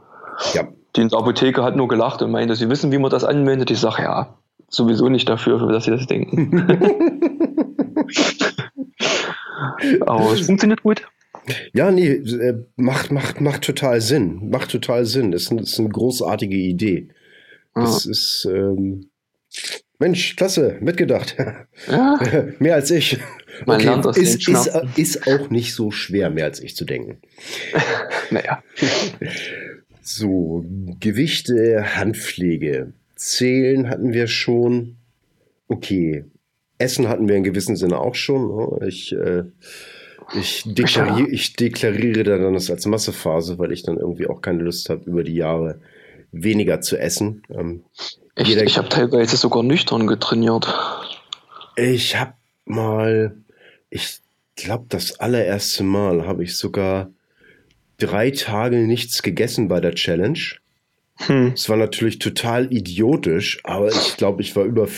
[0.54, 3.70] Ja, die Apotheke hat nur gelacht und meinte, sie wissen, wie man das anwendet.
[3.70, 4.34] Ich sage, ja,
[4.68, 6.66] sowieso nicht dafür, dass sie das denken.
[10.06, 11.02] Aber es funktioniert gut.
[11.72, 14.50] Ja, nee, äh, macht, macht, macht total Sinn.
[14.50, 15.32] Macht total Sinn.
[15.32, 17.08] Das ist, eine, das ist eine großartige Idee.
[17.74, 18.10] Das ah.
[18.10, 19.10] ist, ähm,
[19.98, 21.36] Mensch, klasse, mitgedacht.
[21.86, 22.18] Ja.
[22.58, 23.18] mehr als ich.
[23.66, 26.86] Man okay, lernt aus ist, ist, ist auch nicht so schwer, mehr als ich zu
[26.86, 27.20] denken.
[28.30, 28.62] naja.
[30.00, 30.64] So,
[31.00, 32.94] Gewichte, Handpflege.
[33.20, 34.96] Zählen hatten wir schon.
[35.68, 36.24] Okay.
[36.78, 38.56] Essen hatten wir in gewissem Sinne auch schon.
[38.56, 38.88] Ne?
[38.88, 39.42] Ich, äh,
[40.32, 44.88] ich, deklariere, ich deklariere dann das als Massephase, weil ich dann irgendwie auch keine Lust
[44.88, 45.78] habe, über die Jahre
[46.32, 47.42] weniger zu essen.
[47.50, 47.84] Ähm,
[48.36, 48.56] Echt?
[48.56, 50.66] ich habe teilweise sogar nüchtern getrainiert.
[51.76, 52.32] Ich habe
[52.64, 53.36] mal,
[53.90, 54.20] ich
[54.56, 57.10] glaube, das allererste Mal habe ich sogar
[57.98, 60.40] drei Tage nichts gegessen bei der Challenge.
[61.26, 61.52] Hm.
[61.54, 64.88] Es war natürlich total idiotisch, aber ich glaube, ich war über,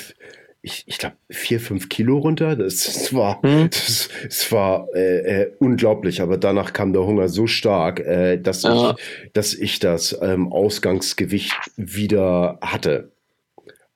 [0.62, 2.56] ich, ich glaube, vier, fünf Kilo runter.
[2.56, 3.68] Das, das war, hm.
[3.70, 6.20] das, das war äh, äh, unglaublich.
[6.20, 11.54] Aber danach kam der Hunger so stark, äh, dass, ich, dass ich das ähm, Ausgangsgewicht
[11.76, 13.11] wieder hatte.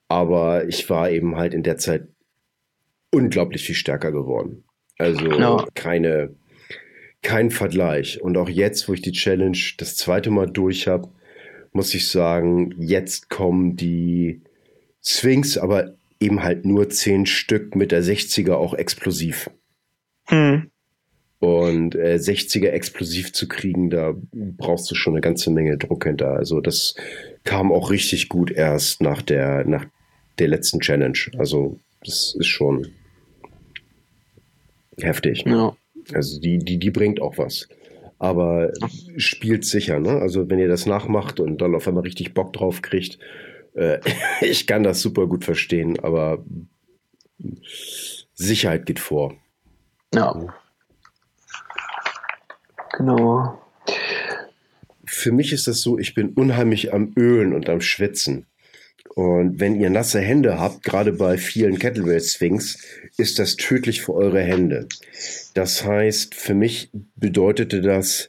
[0.09, 2.09] Aber ich war eben halt in der Zeit
[3.11, 4.65] unglaublich viel stärker geworden.
[4.99, 5.65] Also ja.
[5.75, 6.35] keine,
[7.23, 8.21] kein Vergleich.
[8.21, 11.09] Und auch jetzt, wo ich die Challenge das zweite Mal durch habe,
[11.77, 14.41] muss ich sagen, jetzt kommen die
[15.05, 19.51] Swings, aber eben halt nur zehn Stück mit der 60er auch explosiv.
[20.25, 20.71] Hm.
[21.39, 26.31] Und äh, 60er explosiv zu kriegen, da brauchst du schon eine ganze Menge Druck hinter.
[26.31, 26.95] Also das
[27.45, 29.85] kam auch richtig gut erst nach der, nach
[30.39, 31.19] der letzten Challenge.
[31.37, 32.89] Also das ist schon
[34.99, 35.45] heftig.
[35.47, 35.77] Ja.
[36.15, 37.69] Also die, die, die bringt auch was.
[38.19, 38.73] Aber
[39.17, 40.21] spielt sicher, ne?
[40.21, 43.19] Also wenn ihr das nachmacht und dann auf einmal richtig Bock drauf kriegt,
[43.75, 43.99] äh,
[44.41, 46.45] ich kann das super gut verstehen, aber
[48.35, 49.35] Sicherheit geht vor.
[50.15, 50.55] Ja.
[52.97, 53.63] Genau.
[55.05, 58.47] Für mich ist das so, ich bin unheimlich am Ölen und am Schwitzen.
[59.17, 62.79] Und wenn ihr nasse Hände habt, gerade bei vielen Kettlebell Swings,
[63.17, 64.89] ist das tödlich für eure Hände.
[65.55, 68.29] Das heißt, für mich bedeutete das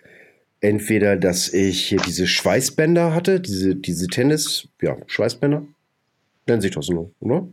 [0.62, 5.64] entweder, dass ich hier diese Schweißbänder hatte, diese, diese Tennis, ja, Schweißbänder,
[6.48, 7.46] nennen sich das so, oder?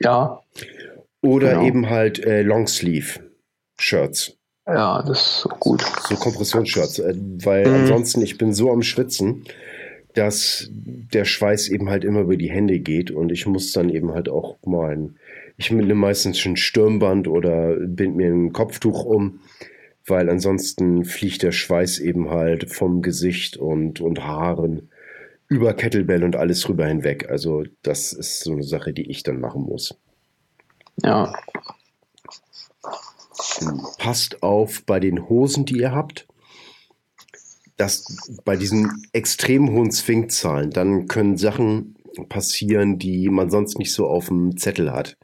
[0.00, 0.42] Ja.
[1.22, 1.66] Oder genau.
[1.66, 4.36] eben halt äh, Longsleeve-Shirts.
[4.66, 5.82] Ja, das ist gut.
[6.10, 7.74] So Kompressionsshirts, äh, weil mhm.
[7.74, 9.46] ansonsten ich bin so am Schwitzen,
[10.14, 14.12] dass der Schweiß eben halt immer über die Hände geht und ich muss dann eben
[14.12, 15.16] halt auch mal ein,
[15.56, 19.40] ich nehme meistens schon Stirnband oder bind mir ein Kopftuch um,
[20.06, 24.88] weil ansonsten fliegt der Schweiß eben halt vom Gesicht und, und Haaren
[25.48, 27.28] über Kettlebell und alles rüber hinweg.
[27.30, 29.96] Also das ist so eine Sache, die ich dann machen muss.
[31.02, 31.34] Ja.
[33.98, 36.26] Passt auf bei den Hosen, die ihr habt,
[37.76, 38.04] dass
[38.44, 41.96] bei diesen extrem hohen Zwingzahlen, dann können Sachen
[42.28, 45.16] passieren, die man sonst nicht so auf dem Zettel hat.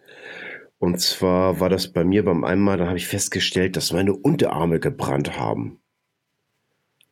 [0.78, 4.80] Und zwar war das bei mir beim einmal, da habe ich festgestellt, dass meine Unterarme
[4.80, 5.80] gebrannt haben.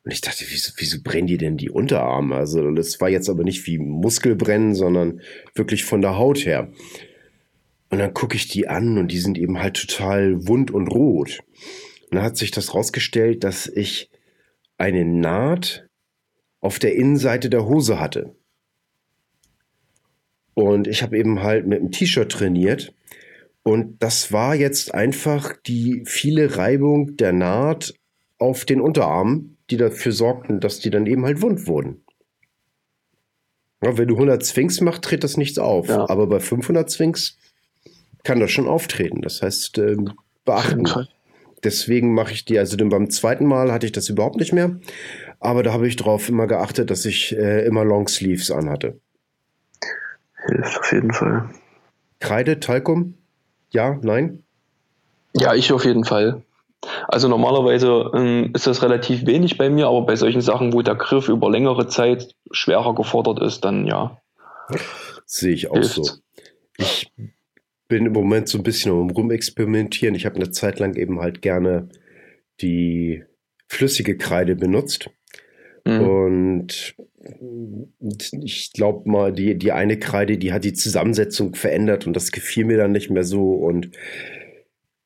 [0.04, 2.34] Und ich dachte, wieso, wieso brennen die denn die Unterarme?
[2.34, 5.20] Also das war jetzt aber nicht wie Muskelbrennen, sondern
[5.54, 6.72] wirklich von der Haut her.
[7.90, 11.40] Und dann gucke ich die an und die sind eben halt total wund und rot.
[12.10, 14.10] Und dann hat sich das rausgestellt, dass ich
[14.78, 15.86] eine Naht
[16.60, 18.34] auf der Innenseite der Hose hatte.
[20.54, 22.94] Und ich habe eben halt mit einem T-Shirt trainiert.
[23.62, 27.94] Und das war jetzt einfach die viele Reibung der Naht
[28.38, 32.04] auf den Unterarmen, die dafür sorgten, dass die dann eben halt wund wurden.
[33.82, 35.88] Ja, wenn du 100 Zwings machst, tritt das nichts auf.
[35.88, 36.08] Ja.
[36.08, 37.36] Aber bei 500 Zwings
[38.24, 39.22] kann das schon auftreten.
[39.22, 39.96] Das heißt, äh,
[40.44, 40.88] beachten.
[41.64, 44.78] Deswegen mache ich die, also beim zweiten Mal hatte ich das überhaupt nicht mehr.
[45.40, 49.00] Aber da habe ich drauf immer geachtet, dass ich äh, immer Longsleeves anhatte.
[50.46, 51.50] Hilft auf jeden Fall.
[52.20, 53.14] Kreide, Talkum?
[53.70, 54.42] Ja, nein?
[55.34, 56.42] Ja, ich auf jeden Fall.
[57.08, 60.94] Also normalerweise ähm, ist das relativ wenig bei mir, aber bei solchen Sachen, wo der
[60.94, 64.20] Griff über längere Zeit schwerer gefordert ist, dann ja.
[65.26, 66.04] Sehe ich auch Hilft.
[66.04, 66.12] so.
[66.76, 67.10] Ich
[67.88, 70.14] bin im Moment so ein bisschen um rumexperimentieren.
[70.14, 71.88] Ich habe eine Zeit lang eben halt gerne
[72.60, 73.24] die
[73.66, 75.10] flüssige Kreide benutzt.
[75.84, 76.00] Mhm.
[76.00, 76.96] Und
[78.42, 82.64] ich glaube mal, die, die eine Kreide, die hat die Zusammensetzung verändert und das gefiel
[82.64, 83.52] mir dann nicht mehr so.
[83.52, 83.90] Und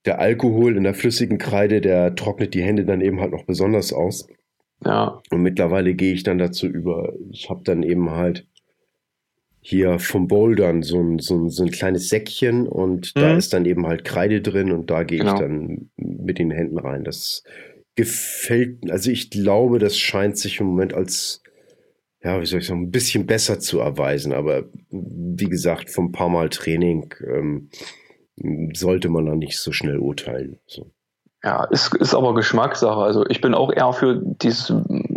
[0.04, 3.92] der Alkohol in der flüssigen Kreide, der trocknet die Hände dann eben halt noch besonders
[3.92, 4.26] aus.
[4.84, 5.22] Ja.
[5.30, 7.14] Und mittlerweile gehe ich dann dazu über.
[7.30, 8.46] Ich habe dann eben halt
[9.64, 13.20] hier vom Bouldern so ein, so ein, so ein kleines Säckchen und mhm.
[13.20, 15.34] da ist dann eben halt Kreide drin und da gehe genau.
[15.34, 17.04] ich dann mit den Händen rein.
[17.04, 17.44] Das
[17.94, 21.42] gefällt, also ich glaube, das scheint sich im Moment als,
[22.24, 24.32] ja, wie soll ich sagen, ein bisschen besser zu erweisen.
[24.32, 27.70] Aber wie gesagt, vom paar Mal Training ähm,
[28.74, 30.58] sollte man da nicht so schnell urteilen.
[30.66, 30.90] So.
[31.44, 33.00] Ja, ist, ist aber Geschmackssache.
[33.00, 34.72] Also ich bin auch eher für dieses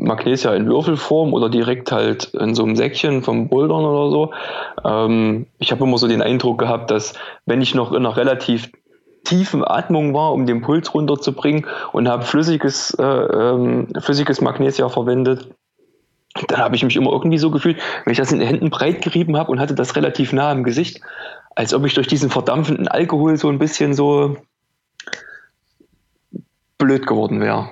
[0.05, 4.33] Magnesia in Würfelform oder direkt halt in so einem Säckchen vom Bouldern oder so.
[4.83, 7.13] Ähm, ich habe immer so den Eindruck gehabt, dass
[7.45, 8.71] wenn ich noch in einer relativ
[9.23, 15.49] tiefen Atmung war, um den Puls runterzubringen und habe flüssiges, äh, ähm, flüssiges Magnesia verwendet,
[16.47, 19.01] dann habe ich mich immer irgendwie so gefühlt, wenn ich das in den Händen breit
[19.01, 21.01] gerieben habe und hatte das relativ nah im Gesicht,
[21.55, 24.37] als ob ich durch diesen verdampfenden Alkohol so ein bisschen so
[26.77, 27.69] blöd geworden wäre.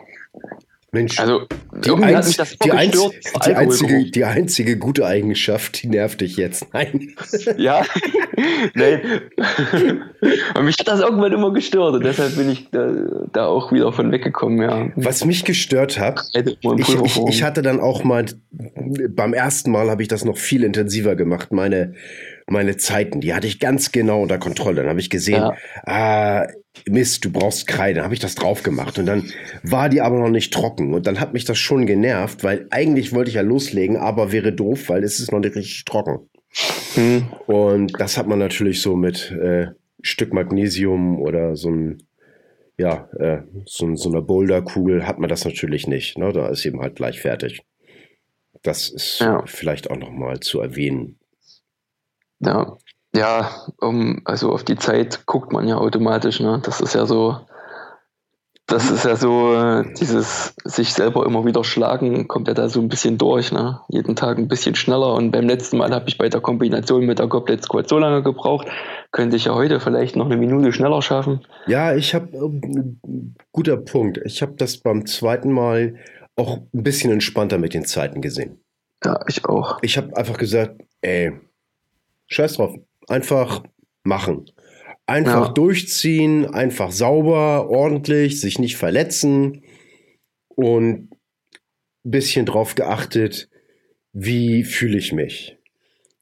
[0.93, 1.47] Mensch, also
[1.83, 3.09] die, einz die, einz
[3.43, 6.71] die, einzige, die einzige gute Eigenschaft, die nervt dich jetzt.
[6.71, 7.15] Nein.
[7.57, 7.83] Ja,
[8.75, 9.01] nein.
[10.55, 12.93] Und mich hat das irgendwann immer gestört und deshalb bin ich da,
[13.33, 14.61] da auch wieder von weggekommen.
[14.61, 14.89] Ja.
[14.95, 20.01] Was mich gestört hat, ich, ich, ich hatte dann auch mal, beim ersten Mal habe
[20.01, 21.95] ich das noch viel intensiver gemacht, meine
[22.45, 24.81] meine Zeiten, die hatte ich ganz genau unter Kontrolle.
[24.81, 25.55] Dann habe ich gesehen, ja.
[25.85, 26.47] ah,
[26.87, 28.03] Mist, du brauchst Kreide.
[28.03, 29.31] Habe ich das drauf gemacht und dann
[29.63, 33.13] war die aber noch nicht trocken und dann hat mich das schon genervt, weil eigentlich
[33.13, 36.29] wollte ich ja loslegen, aber wäre doof, weil es ist noch nicht richtig trocken.
[36.95, 37.27] Hm.
[37.47, 39.67] Und das hat man natürlich so mit äh,
[40.01, 42.03] Stück Magnesium oder so ein
[42.77, 46.17] ja, äh, so, so einer Boulderkugel hat man das natürlich nicht.
[46.17, 46.33] Ne?
[46.33, 47.61] Da ist eben halt gleich fertig.
[48.63, 49.43] Das ist ja.
[49.45, 51.19] vielleicht auch noch mal zu erwähnen.
[52.39, 52.77] Ja,
[53.15, 53.49] ja,
[53.79, 56.61] um, also auf die Zeit guckt man ja automatisch, ne?
[56.63, 57.37] Das ist ja so
[58.65, 62.79] das ist ja so, äh, dieses sich selber immer wieder schlagen, kommt ja da so
[62.79, 63.51] ein bisschen durch.
[63.51, 63.81] Ne?
[63.89, 65.13] Jeden Tag ein bisschen schneller.
[65.15, 68.23] Und beim letzten Mal habe ich bei der Kombination mit der Goblet Squad so lange
[68.23, 68.67] gebraucht.
[69.11, 71.45] Könnte ich ja heute vielleicht noch eine Minute schneller schaffen.
[71.67, 74.19] Ja, ich habe, äh, guter Punkt.
[74.23, 75.97] Ich habe das beim zweiten Mal
[76.37, 78.63] auch ein bisschen entspannter mit den Zeiten gesehen.
[79.03, 79.79] Ja, ich auch.
[79.81, 81.33] Ich habe einfach gesagt, ey,
[82.27, 82.75] scheiß drauf.
[83.07, 83.63] Einfach
[84.03, 84.45] machen.
[85.05, 85.53] Einfach ja.
[85.53, 89.63] durchziehen, einfach sauber, ordentlich, sich nicht verletzen
[90.47, 91.09] und
[92.05, 93.49] ein bisschen drauf geachtet,
[94.13, 95.57] wie fühle ich mich.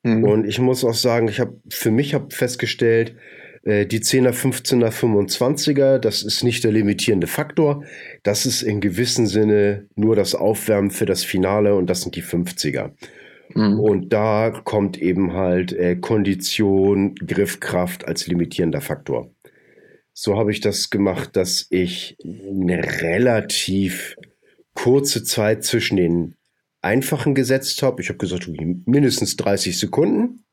[0.04, 0.24] Mhm.
[0.24, 3.16] Und ich muss auch sagen, ich habe für mich hab festgestellt,
[3.64, 7.84] äh, die 10er, 15er, 25er, das ist nicht der limitierende Faktor.
[8.24, 12.24] Das ist in gewissem Sinne nur das Aufwärmen für das Finale und das sind die
[12.24, 12.92] 50er.
[13.56, 13.80] Mhm.
[13.80, 19.32] Und da kommt eben halt äh, Kondition, Griffkraft als limitierender Faktor.
[20.14, 24.16] So habe ich das gemacht, dass ich eine relativ
[24.74, 26.36] kurze Zeit zwischen den
[26.82, 28.02] einfachen gesetzt habe.
[28.02, 28.50] Ich habe gesagt,
[28.86, 30.44] mindestens 30 Sekunden.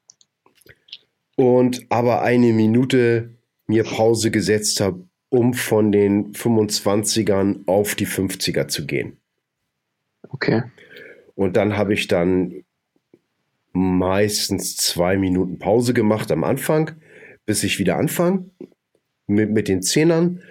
[1.37, 8.69] Und aber eine Minute mir Pause gesetzt habe, um von den 25ern auf die 50er
[8.69, 9.19] zu gehen.
[10.31, 10.63] Okay.
[11.35, 12.65] Und dann habe ich dann
[13.73, 16.93] meistens zwei Minuten Pause gemacht am Anfang,
[17.47, 18.51] bis ich wieder anfange
[19.27, 20.43] mit, mit den Zehnern.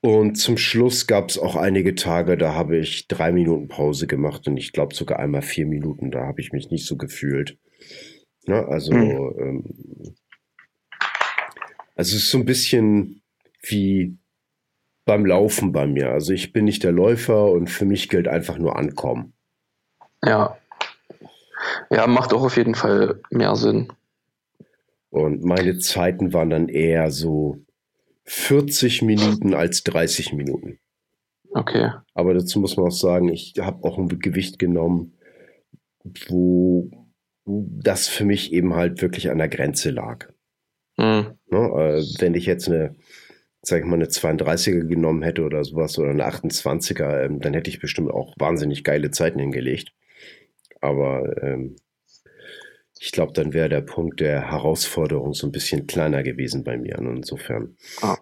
[0.00, 4.48] Und zum Schluss gab es auch einige Tage, da habe ich drei Minuten Pause gemacht
[4.48, 6.10] und ich glaube sogar einmal vier Minuten.
[6.10, 7.56] Da habe ich mich nicht so gefühlt.
[8.46, 9.34] Ja, also, mhm.
[9.38, 9.64] ähm,
[11.94, 13.22] also es ist so ein bisschen
[13.62, 14.18] wie
[15.04, 16.10] beim Laufen bei mir.
[16.10, 19.34] Also ich bin nicht der Läufer und für mich gilt einfach nur ankommen.
[20.24, 20.58] Ja,
[21.90, 23.92] ja, macht auch auf jeden Fall mehr Sinn.
[25.10, 27.58] Und meine Zeiten waren dann eher so
[28.24, 30.78] 40 Minuten als 30 Minuten.
[31.50, 31.90] Okay.
[32.14, 35.12] Aber dazu muss man auch sagen, ich habe auch ein Gewicht genommen,
[36.28, 36.90] wo
[37.44, 40.28] das für mich eben halt wirklich an der Grenze lag.
[40.96, 41.38] Mhm.
[41.50, 42.94] Ne, äh, wenn ich jetzt eine,
[43.60, 47.70] sag ich mal, eine 32er genommen hätte oder sowas oder eine 28er, ähm, dann hätte
[47.70, 49.92] ich bestimmt auch wahnsinnig geile Zeiten hingelegt.
[50.82, 51.76] Aber ähm,
[53.00, 56.98] ich glaube, dann wäre der Punkt der Herausforderung so ein bisschen kleiner gewesen bei mir.
[56.98, 57.76] Und insofern.
[58.02, 58.16] Ah.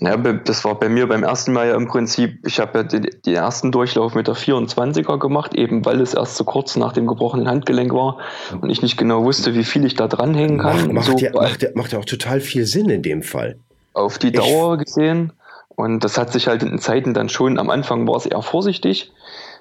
[0.00, 3.08] Ja, das war bei mir beim ersten Mal ja im Prinzip, ich habe ja den,
[3.26, 7.06] den, ersten Durchlauf mit der 24er gemacht, eben weil es erst so kurz nach dem
[7.06, 8.18] gebrochenen Handgelenk war
[8.60, 10.94] und ich nicht genau wusste, wie viel ich da dranhängen kann.
[10.94, 13.58] Macht, so, ja, macht, ja, macht ja auch total viel Sinn in dem Fall.
[13.92, 15.32] Auf die Dauer ich, gesehen.
[15.68, 18.42] Und das hat sich halt in den Zeiten dann schon, am Anfang war es eher
[18.42, 19.12] vorsichtig,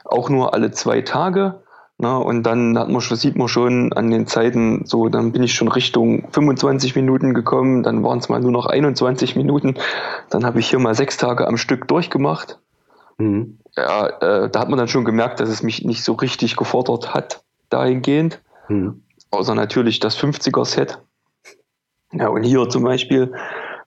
[0.06, 1.62] auch nur alle zwei Tage.
[2.02, 5.44] Na, und dann hat man schon, sieht man schon an den Zeiten, so, dann bin
[5.44, 9.76] ich schon Richtung 25 Minuten gekommen, dann waren es mal nur noch 21 Minuten.
[10.30, 12.58] Dann habe ich hier mal sechs Tage am Stück durchgemacht.
[13.18, 13.60] Mhm.
[13.76, 17.14] Ja, äh, da hat man dann schon gemerkt, dass es mich nicht so richtig gefordert
[17.14, 18.42] hat, dahingehend.
[18.70, 19.04] Mhm.
[19.30, 21.00] Außer natürlich das 50er-Set.
[22.14, 23.34] Ja, und hier zum Beispiel,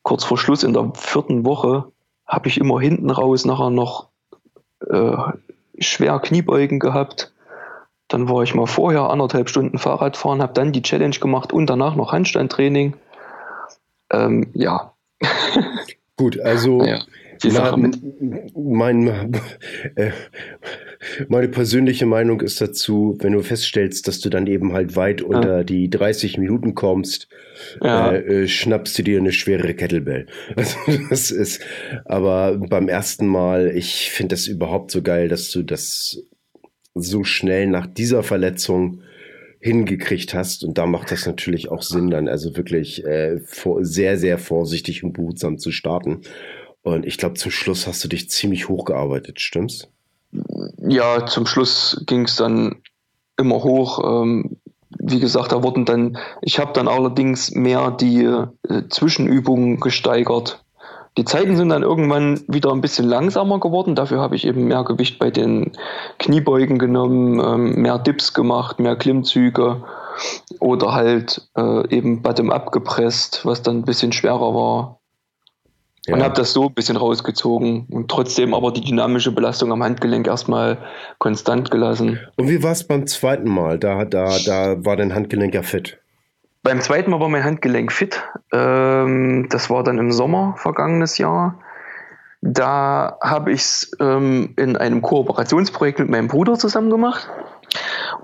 [0.02, 1.86] kurz vor Schluss in der vierten Woche,
[2.26, 4.08] habe ich immer hinten raus nachher noch
[4.86, 5.16] äh,
[5.78, 7.32] schwer Kniebeugen gehabt
[8.12, 11.68] dann war ich mal vorher anderthalb Stunden Fahrrad fahren, habe dann die Challenge gemacht und
[11.68, 12.94] danach noch Handstandtraining.
[14.12, 14.92] Ähm, ja.
[16.16, 17.02] Gut, also ja,
[17.50, 17.76] na,
[18.54, 19.08] mein,
[19.96, 20.10] äh,
[21.28, 25.58] meine persönliche Meinung ist dazu, wenn du feststellst, dass du dann eben halt weit unter
[25.58, 25.64] ja.
[25.64, 27.28] die 30 Minuten kommst,
[27.82, 28.12] ja.
[28.12, 30.26] äh, äh, schnappst du dir eine schwere Kettlebell.
[30.56, 30.76] Also
[31.10, 31.60] das ist,
[32.04, 36.22] aber beim ersten Mal, ich finde das überhaupt so geil, dass du das
[36.95, 39.03] so schnell nach dieser Verletzung
[39.61, 40.64] hingekriegt hast.
[40.64, 45.05] Und da macht das natürlich auch Sinn, dann also wirklich äh, vor, sehr, sehr vorsichtig
[45.05, 46.22] und behutsam zu starten.
[46.82, 49.88] Und ich glaube, zum Schluss hast du dich ziemlich hochgearbeitet, stimmt's?
[50.78, 52.82] Ja, zum Schluss ging es dann
[53.36, 54.03] immer hoch.
[54.05, 54.57] Ähm,
[54.99, 58.49] wie gesagt, da wurden dann, ich habe dann allerdings mehr die äh,
[58.88, 60.61] Zwischenübungen gesteigert.
[61.18, 63.94] Die Zeiten sind dann irgendwann wieder ein bisschen langsamer geworden.
[63.94, 65.72] Dafür habe ich eben mehr Gewicht bei den
[66.18, 69.84] Kniebeugen genommen, ähm, mehr Dips gemacht, mehr Klimmzüge
[70.58, 75.00] oder halt äh, eben Bottom-up gepresst, was dann ein bisschen schwerer war.
[76.06, 76.14] Ja.
[76.14, 80.26] Und habe das so ein bisschen rausgezogen und trotzdem aber die dynamische Belastung am Handgelenk
[80.26, 80.78] erstmal
[81.18, 82.18] konstant gelassen.
[82.36, 83.78] Und wie war es beim zweiten Mal?
[83.78, 86.01] Da, da, da war dein Handgelenk ja fit.
[86.62, 88.22] Beim zweiten Mal war mein Handgelenk fit.
[88.52, 91.58] Ähm, das war dann im Sommer vergangenes Jahr.
[92.40, 97.28] Da habe ich es ähm, in einem Kooperationsprojekt mit meinem Bruder zusammen gemacht.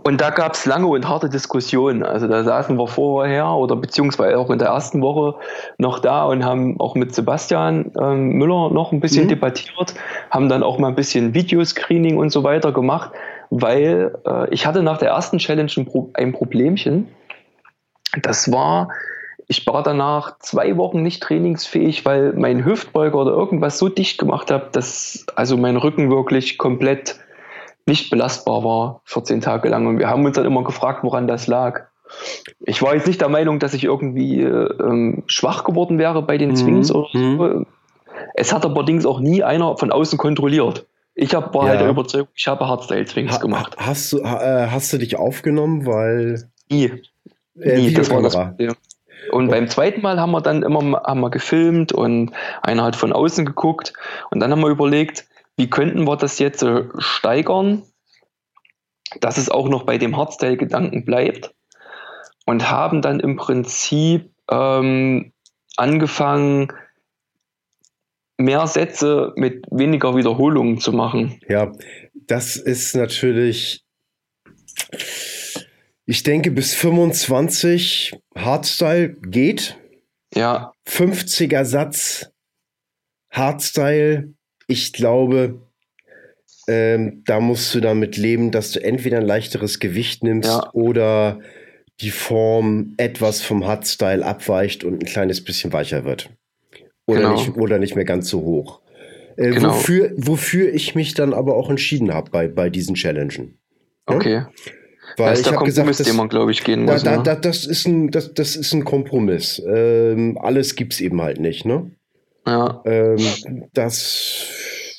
[0.05, 2.03] Und da gab es lange und harte Diskussionen.
[2.03, 5.39] Also da saßen wir vorher oder beziehungsweise auch in der ersten Woche
[5.78, 9.30] noch da und haben auch mit Sebastian ähm, Müller noch ein bisschen mhm.
[9.30, 9.95] debattiert,
[10.30, 13.11] haben dann auch mal ein bisschen Videoscreening und so weiter gemacht,
[13.51, 17.09] weil äh, ich hatte nach der ersten Challenge ein, Pro ein Problemchen.
[18.23, 18.89] Das war,
[19.47, 24.51] ich war danach zwei Wochen nicht trainingsfähig, weil mein Hüftbeuger oder irgendwas so dicht gemacht
[24.51, 27.19] hat, dass also mein Rücken wirklich komplett
[27.87, 29.87] nicht belastbar war, 14 Tage lang.
[29.87, 31.87] Und wir haben uns dann immer gefragt, woran das lag.
[32.61, 36.57] Ich war jetzt nicht der Meinung, dass ich irgendwie ähm, schwach geworden wäre bei den
[36.57, 36.97] Swings mhm.
[36.97, 37.19] oder so.
[37.19, 37.67] Mhm.
[38.35, 40.87] Es hat allerdings auch nie einer von außen kontrolliert.
[41.15, 41.71] Ich hab, war ja.
[41.71, 43.77] halt der Überzeugung, ich habe Hardstyle-Swings ha gemacht.
[43.77, 46.49] Hast du, äh, hast du dich aufgenommen, weil.
[46.71, 47.03] Nie.
[47.61, 48.75] Äh, Nie, das war das Problem.
[49.31, 52.33] Und beim zweiten Mal haben wir dann immer haben wir gefilmt und
[52.63, 53.93] einer hat von außen geguckt
[54.31, 57.83] und dann haben wir überlegt, wie könnten wir das jetzt äh, steigern,
[59.21, 61.53] dass es auch noch bei dem Hardstyle-Gedanken bleibt
[62.47, 65.33] und haben dann im Prinzip ähm,
[65.77, 66.73] angefangen,
[68.39, 71.41] mehr Sätze mit weniger Wiederholungen zu machen.
[71.49, 71.73] Ja,
[72.15, 73.85] das ist natürlich,
[76.09, 79.77] ich denke, bis 25 Hardstyle geht.
[80.35, 80.73] Ja.
[80.87, 82.31] 50er Satz
[83.31, 84.33] Hardstyle
[84.69, 85.61] ich glaube,
[86.67, 90.71] ähm, da musst du damit leben, dass du entweder ein leichteres Gewicht nimmst ja.
[90.73, 91.41] oder
[92.01, 96.31] die Form etwas vom Hardstyle abweicht und ein kleines bisschen weicher wird.
[97.07, 97.33] Oder, genau.
[97.35, 98.81] nicht, oder nicht mehr ganz so hoch.
[99.37, 99.71] Äh, genau.
[99.71, 103.59] wofür, wofür ich mich dann aber auch entschieden habe bei, bei diesen Challengen.
[104.31, 104.51] Ja?
[105.19, 107.03] Weil das ist der Kompromiss, gesagt, das, den man, glaube ich, gehen muss.
[107.03, 107.41] Da, da, ne?
[107.41, 109.62] das, ist ein, das, das ist ein Kompromiss.
[109.66, 111.91] Ähm, alles es eben halt nicht, ne?
[112.47, 112.83] Ja.
[112.85, 114.47] Ähm, das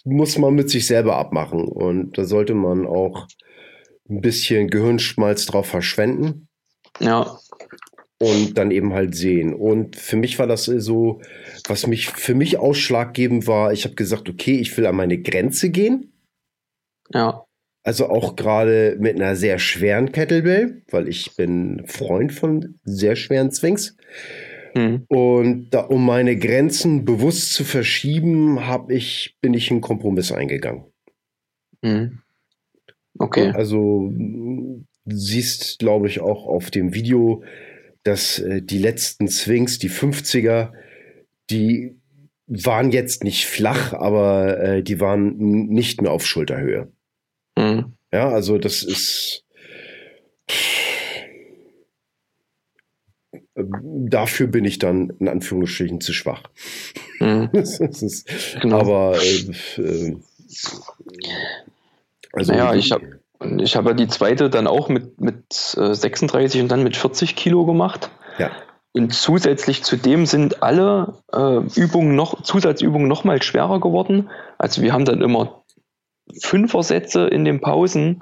[0.06, 1.68] muss man mit sich selber abmachen.
[1.68, 3.28] Und da sollte man auch
[4.10, 6.48] ein bisschen Gehirnschmalz drauf verschwenden.
[7.00, 7.38] Ja.
[8.20, 9.54] Und dann eben halt sehen.
[9.54, 11.22] Und für mich war das so,
[11.68, 15.70] was mich für mich ausschlaggebend war, ich habe gesagt, okay, ich will an meine Grenze
[15.70, 16.12] gehen.
[17.14, 17.46] Ja.
[17.84, 23.52] Also auch gerade mit einer sehr schweren Kettlebell, weil ich bin Freund von sehr schweren
[23.52, 23.96] Swings.
[24.76, 25.06] Mhm.
[25.08, 30.84] Und da, um meine Grenzen bewusst zu verschieben, habe ich, bin ich einen Kompromiss eingegangen.
[31.82, 32.20] Mhm.
[33.18, 33.52] Okay.
[33.54, 37.44] Also du siehst, glaube ich, auch auf dem Video,
[38.04, 40.72] dass äh, die letzten Swings, die 50er,
[41.50, 41.98] die
[42.48, 46.92] waren jetzt nicht flach, aber äh, die waren nicht mehr auf Schulterhöhe.
[47.60, 47.94] Mhm.
[48.12, 49.44] Ja, also das ist
[53.56, 56.44] dafür bin ich dann in Anführungsstrichen zu schwach.
[57.20, 57.50] Mhm.
[57.54, 58.80] ist, genau.
[58.80, 60.18] Aber äh, äh,
[62.34, 63.20] also naja, ich habe
[63.58, 67.66] ich habe die zweite dann auch mit, mit 36 äh, und dann mit 40 Kilo
[67.66, 68.10] gemacht.
[68.38, 68.52] Ja.
[68.92, 74.30] Und zusätzlich zu dem sind alle äh, Übungen noch, Zusatzübungen noch mal schwerer geworden.
[74.58, 75.59] Also wir haben dann immer
[76.42, 78.22] Fünfer-Sätze in den Pausen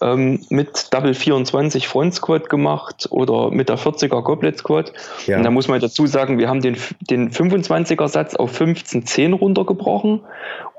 [0.00, 4.92] ähm, mit Double 24 Front Squat gemacht oder mit der 40er Goblet Squat.
[5.26, 5.38] Ja.
[5.38, 9.32] Und da muss man dazu sagen, wir haben den, den 25er Satz auf 15, 10
[9.32, 10.20] runtergebrochen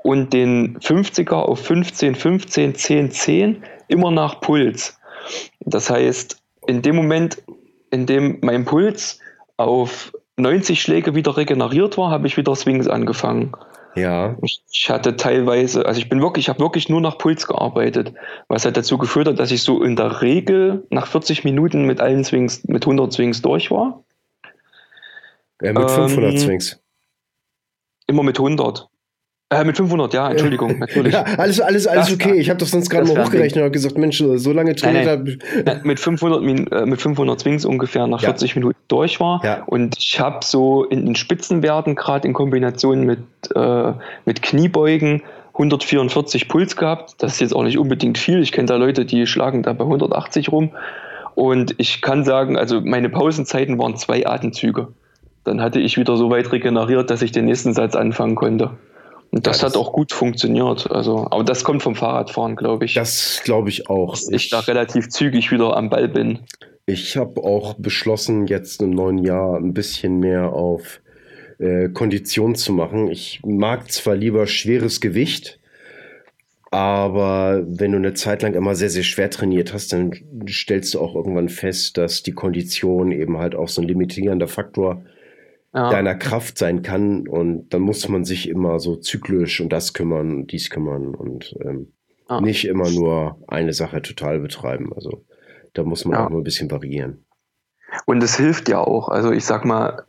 [0.02, 4.98] und den 50er auf 15, 15, 10, 10 immer nach Puls.
[5.60, 7.42] Das heißt, in dem Moment,
[7.90, 9.18] in dem mein Puls
[9.56, 13.52] auf 90 Schläge wieder regeneriert war, habe ich wieder Swings angefangen.
[13.94, 14.36] Ja.
[14.42, 18.14] Ich hatte teilweise, also ich bin wirklich, ich habe wirklich nur nach Puls gearbeitet,
[18.48, 22.00] was halt dazu geführt hat, dass ich so in der Regel nach 40 Minuten mit
[22.00, 24.04] allen Swings, mit 100 Swings durch war.
[25.60, 26.80] Ja, mit 500 ähm, Swings.
[28.06, 28.89] Immer mit 100.
[29.52, 31.12] Äh, mit 500, ja, Entschuldigung, natürlich.
[31.12, 32.34] ja, alles, alles, alles das okay.
[32.34, 35.38] Ich habe das sonst gerade mal hochgerechnet und gesagt, Mensch, so lange trainiert habe.
[35.82, 36.40] Mit 500,
[36.72, 38.28] äh, mit 500 Swings ungefähr nach ja.
[38.28, 39.40] 40 Minuten durch war.
[39.44, 39.64] Ja.
[39.66, 43.18] Und ich habe so in den Spitzenwerten, gerade in Kombination mit,
[43.56, 43.92] äh,
[44.24, 45.22] mit Kniebeugen,
[45.54, 47.14] 144 Puls gehabt.
[47.18, 48.40] Das ist jetzt auch nicht unbedingt viel.
[48.42, 50.70] Ich kenne da Leute, die schlagen da bei 180 rum.
[51.34, 54.88] Und ich kann sagen, also meine Pausenzeiten waren zwei Atemzüge.
[55.42, 58.70] Dann hatte ich wieder so weit regeneriert, dass ich den nächsten Satz anfangen konnte.
[59.32, 60.90] Und das, ja, das, hat auch gut funktioniert.
[60.90, 62.94] Also, aber das kommt vom Fahrradfahren, glaube ich.
[62.94, 64.14] Das glaube ich auch.
[64.14, 66.40] Dass ich, ich, da relativ zügig wieder am Ball bin.
[66.86, 71.00] Ich habe auch beschlossen, jetzt im neuen Jahr ein bisschen mehr auf
[71.58, 73.08] äh, Kondition zu machen.
[73.08, 75.60] Ich mag zwar lieber schweres Gewicht,
[76.72, 80.12] aber wenn du eine Zeit lang immer sehr, sehr schwer trainiert hast, dann
[80.48, 85.02] stellst du auch irgendwann fest, dass die Kondition eben halt auch so ein limitierender Faktor
[85.04, 85.09] ist
[85.72, 85.90] ja.
[85.90, 87.28] deiner Kraft sein kann.
[87.28, 91.14] Und dann muss man sich immer so zyklisch um das kümmern und dies kümmern.
[91.14, 91.92] Und ähm,
[92.28, 92.40] ja.
[92.40, 94.92] nicht immer nur eine Sache total betreiben.
[94.94, 95.24] Also
[95.72, 96.26] da muss man ja.
[96.26, 97.24] auch nur ein bisschen variieren.
[98.06, 99.08] Und es hilft ja auch.
[99.08, 100.04] Also ich sag mal,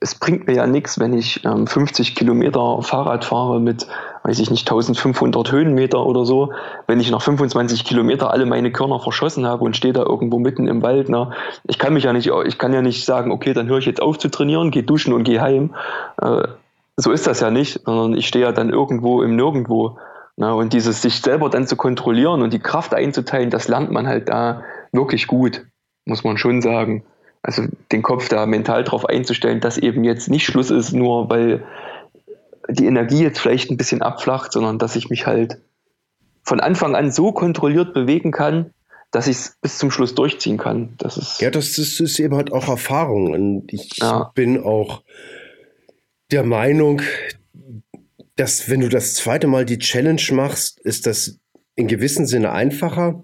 [0.00, 3.86] es bringt mir ja nichts, wenn ich ähm, 50 Kilometer Fahrrad fahre mit,
[4.24, 6.52] weiß ich nicht, 1500 Höhenmeter oder so,
[6.86, 10.68] wenn ich nach 25 Kilometer alle meine Körner verschossen habe und stehe da irgendwo mitten
[10.68, 11.08] im Wald.
[11.08, 11.30] Ne?
[11.64, 14.02] Ich kann mich ja nicht, ich kann ja nicht sagen, okay, dann höre ich jetzt
[14.02, 15.74] auf zu trainieren, gehe duschen und gehe heim.
[16.20, 16.42] Äh,
[16.96, 19.98] so ist das ja nicht, sondern ich stehe ja dann irgendwo im Nirgendwo.
[20.36, 20.54] Ne?
[20.54, 24.28] Und dieses sich selber dann zu kontrollieren und die Kraft einzuteilen, das lernt man halt
[24.28, 24.62] da
[24.92, 25.66] wirklich gut,
[26.04, 27.02] muss man schon sagen.
[27.42, 31.64] Also den Kopf da mental darauf einzustellen, dass eben jetzt nicht Schluss ist, nur weil
[32.68, 35.58] die Energie jetzt vielleicht ein bisschen abflacht, sondern dass ich mich halt
[36.42, 38.72] von Anfang an so kontrolliert bewegen kann,
[39.10, 40.94] dass ich es bis zum Schluss durchziehen kann.
[40.98, 43.32] Das ist ja, das ist, ist eben halt auch Erfahrung.
[43.32, 44.30] Und ich ja.
[44.34, 45.02] bin auch
[46.30, 47.02] der Meinung,
[48.36, 51.38] dass wenn du das zweite Mal die Challenge machst, ist das
[51.76, 53.22] in gewissem Sinne einfacher,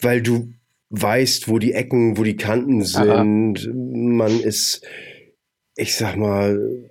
[0.00, 0.52] weil du
[0.92, 3.08] weißt, wo die Ecken, wo die Kanten sind.
[3.08, 3.24] Aha.
[3.24, 4.82] Man ist,
[5.74, 6.90] ich sag mal,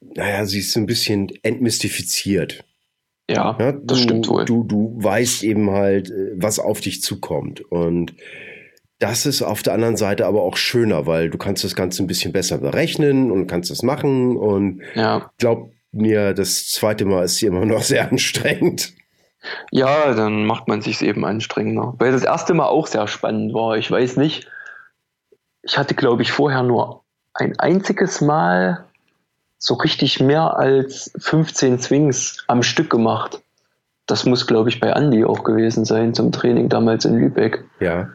[0.00, 2.64] naja, sie ist so ein bisschen entmystifiziert.
[3.28, 4.44] Ja, ja das stimmt wohl.
[4.44, 7.60] Du, du weißt eben halt, was auf dich zukommt.
[7.60, 8.14] Und
[9.00, 12.06] das ist auf der anderen Seite aber auch schöner, weil du kannst das Ganze ein
[12.06, 14.36] bisschen besser berechnen und kannst das machen.
[14.36, 15.30] Und ja.
[15.38, 18.94] glaub mir, das zweite Mal ist hier immer noch sehr anstrengend.
[19.70, 21.94] Ja, dann macht man sich eben anstrengender.
[21.98, 23.76] Weil das erste Mal auch sehr spannend war.
[23.76, 24.48] Ich weiß nicht,
[25.62, 27.02] ich hatte, glaube ich, vorher nur
[27.34, 28.84] ein einziges Mal
[29.58, 33.42] so richtig mehr als 15 Swings am Stück gemacht.
[34.06, 37.64] Das muss, glaube ich, bei Andy auch gewesen sein zum Training damals in Lübeck.
[37.80, 38.10] Ja.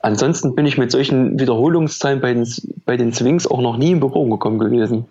[0.00, 2.48] Ansonsten bin ich mit solchen Wiederholungszahlen bei den,
[2.84, 5.06] bei den Swings auch noch nie in Berührung gekommen gewesen.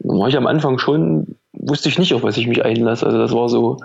[0.00, 3.06] War ich am Anfang schon wusste ich nicht, auf was ich mich einlasse.
[3.06, 3.78] Also das war so,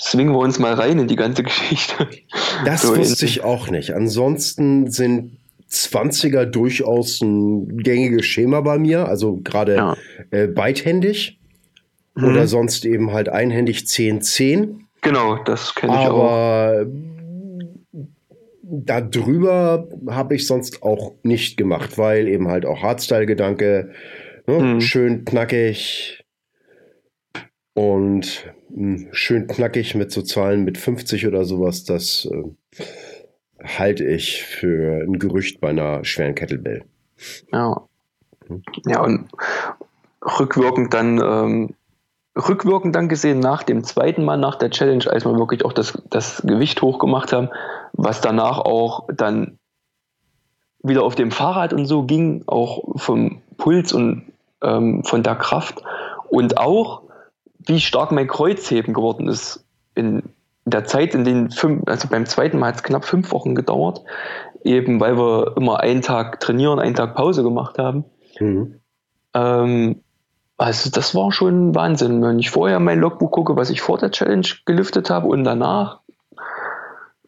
[0.00, 2.08] swingen wir uns mal rein in die ganze Geschichte.
[2.64, 3.94] Das so wusste ich auch nicht.
[3.94, 5.38] Ansonsten sind
[5.70, 9.96] 20er durchaus ein gängiges Schema bei mir, also gerade ja.
[10.30, 11.38] äh, beidhändig
[12.14, 12.24] mhm.
[12.24, 14.80] oder sonst eben halt einhändig 10-10.
[15.00, 16.30] Genau, das kenne ich Aber auch.
[16.30, 16.86] Aber
[18.64, 23.90] da drüber habe ich sonst auch nicht gemacht, weil eben halt auch Hardstyle-Gedanke,
[24.46, 24.80] ne, mhm.
[24.80, 26.22] schön knackig,
[27.74, 32.84] und mh, hm, schön knackig mit so Zahlen mit 50 oder sowas, das äh,
[33.62, 36.84] halte ich für ein Gerücht bei einer schweren Kettlebell.
[37.52, 37.82] Ja.
[38.46, 38.62] Hm.
[38.86, 39.28] Ja, und
[40.38, 41.74] rückwirkend dann, ähm,
[42.36, 46.02] rückwirkend dann gesehen, nach dem zweiten Mal, nach der Challenge, als wir wirklich auch das,
[46.10, 47.48] das Gewicht hochgemacht haben,
[47.92, 49.58] was danach auch dann
[50.82, 54.31] wieder auf dem Fahrrad und so ging, auch vom Puls und
[54.62, 55.82] ähm, von der Kraft
[56.28, 57.02] und auch
[57.66, 60.22] wie stark mein Kreuzheben geworden ist in
[60.64, 64.02] der Zeit, in den fünf, also beim zweiten Mal hat es knapp fünf Wochen gedauert,
[64.64, 68.04] eben weil wir immer einen Tag trainieren, einen Tag Pause gemacht haben.
[68.38, 68.80] Mhm.
[69.34, 70.02] Ähm,
[70.56, 72.22] also das war schon Wahnsinn.
[72.22, 76.00] Wenn ich vorher mein Logbuch gucke, was ich vor der Challenge gelüftet habe und danach,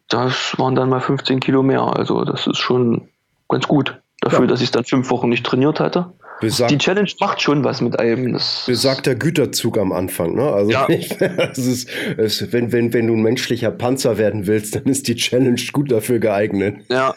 [0.07, 1.81] das waren dann mal 15 Kilo mehr.
[1.97, 3.09] Also das ist schon
[3.49, 4.47] ganz gut dafür, ja.
[4.47, 6.13] dass ich es dann fünf Wochen nicht trainiert hatte.
[6.41, 8.33] Besagt, die Challenge macht schon was mit einem.
[8.33, 10.51] Das besagter Güterzug am Anfang, ne?
[10.51, 10.85] Also ja.
[11.55, 15.61] ist, ist, wenn, wenn, wenn du ein menschlicher Panzer werden willst, dann ist die Challenge
[15.71, 16.83] gut dafür geeignet.
[16.89, 17.15] Ja.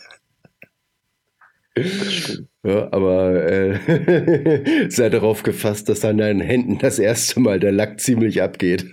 [2.65, 8.01] Ja, aber äh, sei darauf gefasst, dass an deinen Händen das erste Mal der Lack
[8.01, 8.87] ziemlich abgeht.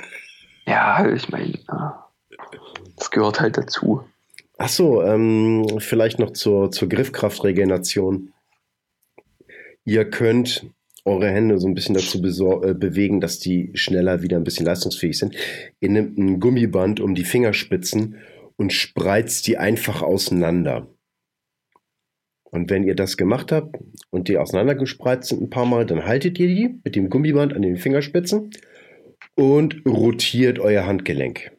[0.67, 1.53] Ja, ich meine,
[2.95, 4.03] das gehört halt dazu.
[4.57, 8.31] Ach so, ähm, vielleicht noch zur, zur Griffkraftregeneration.
[9.85, 10.69] Ihr könnt
[11.05, 12.17] eure Hände so ein bisschen dazu
[12.63, 15.35] äh, bewegen, dass die schneller wieder ein bisschen leistungsfähig sind.
[15.79, 18.17] Ihr nehmt ein Gummiband um die Fingerspitzen
[18.57, 20.87] und spreizt die einfach auseinander.
[22.43, 23.77] Und wenn ihr das gemacht habt
[24.09, 27.61] und die auseinandergespreizt sind ein paar Mal, dann haltet ihr die mit dem Gummiband an
[27.61, 28.49] den Fingerspitzen
[29.35, 31.51] und rotiert euer Handgelenk.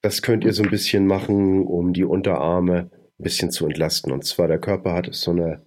[0.00, 4.10] Das könnt ihr so ein bisschen machen, um die Unterarme ein bisschen zu entlasten.
[4.10, 5.64] Und zwar der Körper hat so eine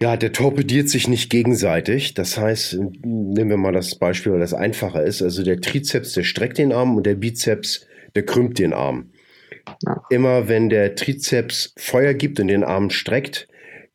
[0.00, 2.14] ja, der torpediert sich nicht gegenseitig.
[2.14, 5.22] Das heißt, nehmen wir mal das Beispiel, weil das einfacher ist.
[5.22, 9.10] Also der Trizeps, der streckt den Arm und der Bizeps, der krümmt den Arm.
[9.84, 10.02] Ja.
[10.10, 13.48] Immer wenn der Trizeps Feuer gibt und den Arm streckt,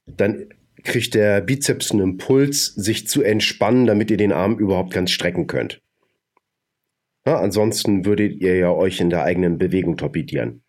[0.07, 0.49] dann
[0.83, 5.45] kriegt der Bizeps einen Impuls, sich zu entspannen, damit ihr den Arm überhaupt ganz strecken
[5.45, 5.81] könnt.
[7.27, 10.63] Ja, ansonsten würdet ihr ja euch in der eigenen Bewegung torpedieren.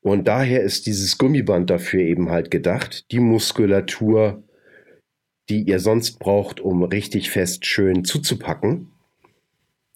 [0.00, 4.44] Und daher ist dieses Gummiband dafür eben halt gedacht, die Muskulatur
[5.52, 8.90] die ihr sonst braucht, um richtig fest schön zuzupacken,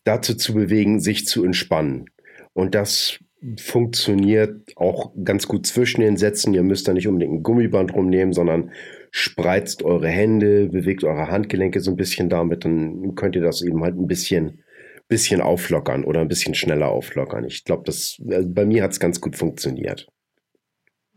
[0.04, 2.10] dazu zu bewegen, sich zu entspannen.
[2.52, 3.20] Und das
[3.58, 6.52] funktioniert auch ganz gut zwischen den Sätzen.
[6.52, 8.70] Ihr müsst da nicht unbedingt ein Gummiband rumnehmen, sondern
[9.10, 13.82] spreizt eure Hände, bewegt eure Handgelenke so ein bisschen damit, dann könnt ihr das eben
[13.82, 14.62] halt ein bisschen,
[15.08, 17.44] bisschen auflockern oder ein bisschen schneller auflockern.
[17.44, 20.06] Ich glaube, das also bei mir hat es ganz gut funktioniert.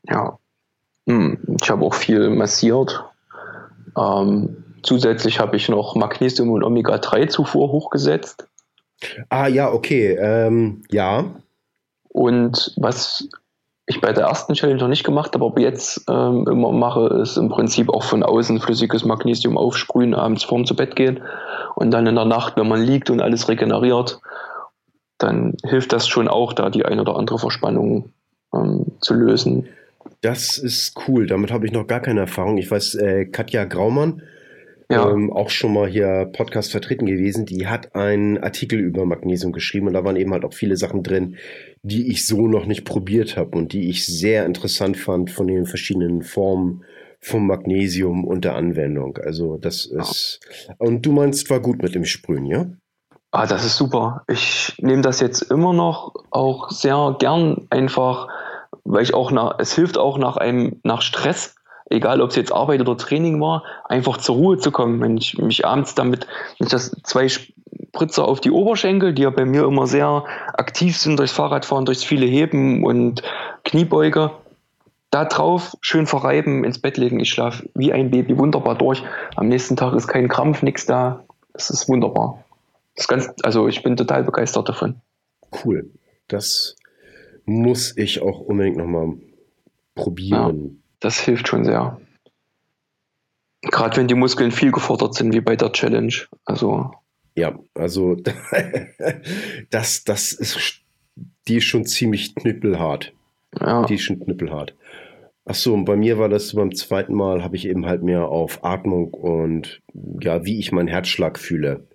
[0.04, 0.40] Ja,
[1.10, 3.04] hm, ich habe auch viel massiert.
[4.00, 8.47] Ähm, zusätzlich habe ich noch Magnesium und Omega-3-Zufuhr hochgesetzt.
[9.30, 11.26] Ah ja, okay, ähm, ja.
[12.10, 13.30] Und was
[13.86, 17.38] ich bei der ersten Challenge noch nicht gemacht habe, aber jetzt ähm, immer mache, ist
[17.38, 21.22] im Prinzip auch von außen flüssiges Magnesium aufsprühen, abends vorm zu Bett gehen
[21.76, 24.20] und dann in der Nacht, wenn man liegt und alles regeneriert,
[25.18, 28.14] dann hilft das schon auch, da die eine oder andere Verspannung
[28.54, 29.68] ähm, zu lösen.
[30.22, 32.57] Das ist cool, damit habe ich noch gar keine Erfahrung.
[32.57, 34.22] Ich weiß, äh, Katja Graumann,
[34.91, 35.09] ja.
[35.09, 39.88] ähm, auch schon mal hier Podcast vertreten gewesen, die hat einen Artikel über Magnesium geschrieben
[39.88, 41.38] und da waren eben halt auch viele Sachen drin,
[41.84, 45.65] die ich so noch nicht probiert habe und die ich sehr interessant fand von den
[45.65, 46.84] verschiedenen Formen
[47.22, 49.17] vom Magnesium und der Anwendung.
[49.17, 50.39] Also das ist.
[50.67, 50.76] Ja.
[50.80, 52.65] Und du meinst, war gut mit dem Sprühen, ja?
[53.32, 54.24] Ah, das ist super.
[54.28, 58.28] Ich nehme das jetzt immer noch auch sehr gern einfach,
[58.90, 61.56] weil ich auch nach, es hilft auch nach einem, nach Stress,
[61.90, 65.00] egal ob es jetzt Arbeit oder Training war, einfach zur Ruhe zu kommen.
[65.02, 66.28] Wenn ich mich abends damit,
[66.58, 70.98] wenn ich das zwei Spritzer auf die Oberschenkel, die ja bei mir immer sehr aktiv
[70.98, 73.22] sind durchs Fahrradfahren, durchs viele Heben und
[73.64, 74.32] Kniebeuge,
[75.12, 77.20] da drauf schön verreiben, ins Bett legen.
[77.20, 79.04] Ich schlafe wie ein Baby wunderbar durch.
[79.36, 81.24] Am nächsten Tag ist kein Krampf, nichts da.
[81.54, 82.44] Das ist wunderbar.
[82.96, 85.02] Das ganz, also ich bin total begeistert davon.
[85.64, 85.90] Cool.
[86.28, 86.76] Das
[87.50, 89.16] muss ich auch unbedingt nochmal
[89.95, 90.64] probieren.
[90.64, 90.72] Ja.
[91.02, 92.00] Das hilft schon sehr.
[93.62, 96.14] Gerade wenn die Muskeln viel gefordert sind, wie bei der Challenge.
[96.45, 96.91] Also.
[97.36, 98.16] Ja, also
[99.70, 100.82] das, das ist,
[101.47, 103.14] die ist schon ziemlich knüppelhart.
[103.60, 103.86] Ja.
[103.86, 104.76] Die ist schon knüppelhart.
[105.45, 108.64] Achso, und bei mir war das beim zweiten Mal, habe ich eben halt mehr auf
[108.64, 109.82] Atmung und
[110.22, 111.88] ja, wie ich meinen Herzschlag fühle,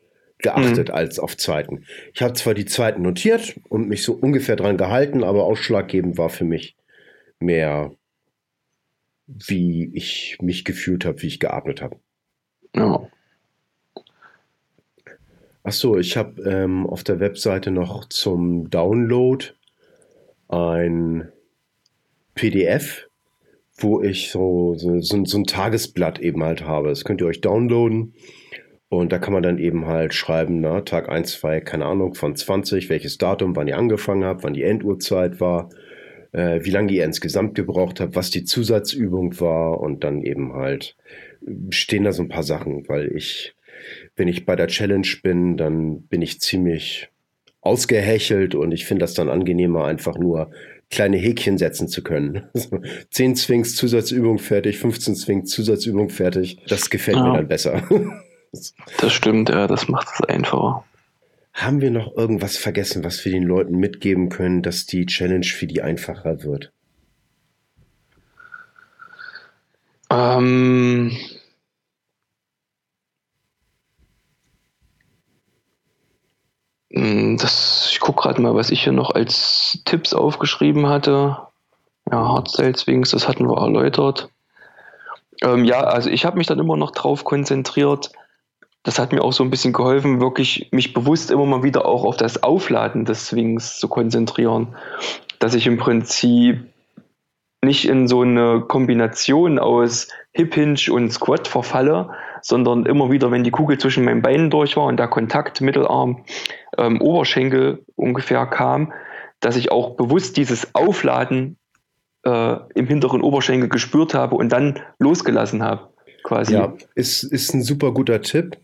[0.44, 0.94] geachtet mhm.
[0.94, 1.84] als auf zweiten.
[2.12, 6.28] Ich habe zwar die zweiten notiert und mich so ungefähr dran gehalten, aber ausschlaggebend war
[6.28, 6.76] für mich
[7.40, 7.90] mehr
[9.26, 11.96] wie ich mich gefühlt habe, wie ich geatmet habe.
[12.74, 13.08] Ja.
[15.62, 19.46] Ach so, ich habe ähm, auf der Webseite noch zum Download
[20.48, 21.32] ein
[22.34, 23.08] PDF,
[23.76, 26.88] wo ich so, so, so, so ein Tagesblatt eben halt habe.
[26.88, 28.14] Das könnt ihr euch downloaden.
[28.88, 32.36] Und da kann man dann eben halt schreiben, na, Tag 1, 2, keine Ahnung, von
[32.36, 35.70] 20, welches Datum, wann ihr angefangen habt, wann die Enduhrzeit war,
[36.32, 40.96] äh, wie lange ihr insgesamt gebraucht habt, was die Zusatzübung war und dann eben halt
[41.70, 43.54] stehen da so ein paar Sachen, weil ich,
[44.16, 47.08] wenn ich bei der Challenge bin, dann bin ich ziemlich
[47.60, 50.50] ausgehechelt und ich finde das dann angenehmer, einfach nur
[50.90, 52.48] kleine Häkchen setzen zu können.
[53.10, 56.58] 10 Swings Zusatzübung fertig, 15 Swings Zusatzübung fertig.
[56.68, 57.26] Das gefällt ja.
[57.26, 57.82] mir dann besser.
[58.98, 60.84] das stimmt, ja, das macht es einfacher.
[61.54, 65.66] Haben wir noch irgendwas vergessen, was wir den Leuten mitgeben können, dass die Challenge für
[65.66, 66.72] die einfacher wird?
[70.10, 71.16] Ähm,
[76.92, 81.38] hm, das, ich gucke gerade mal, was ich hier noch als Tipps aufgeschrieben hatte.
[82.10, 84.28] Ja, Hardstyle Swings, das hatten wir erläutert.
[85.42, 88.10] Ähm, ja, also ich habe mich dann immer noch drauf konzentriert,
[88.84, 92.04] das hat mir auch so ein bisschen geholfen, wirklich mich bewusst immer mal wieder auch
[92.04, 94.76] auf das Aufladen des Swings zu konzentrieren.
[95.38, 96.60] Dass ich im Prinzip
[97.62, 102.10] nicht in so eine Kombination aus Hip Hinge und Squat verfalle,
[102.42, 106.22] sondern immer wieder, wenn die Kugel zwischen meinen Beinen durch war und der Kontakt Mittelarm,
[106.76, 108.92] ähm, Oberschenkel ungefähr kam,
[109.40, 111.56] dass ich auch bewusst dieses Aufladen
[112.26, 115.93] äh, im hinteren Oberschenkel gespürt habe und dann losgelassen habe
[116.24, 116.54] quasi.
[116.54, 118.58] Ja, ist, ist ein super guter Tipp.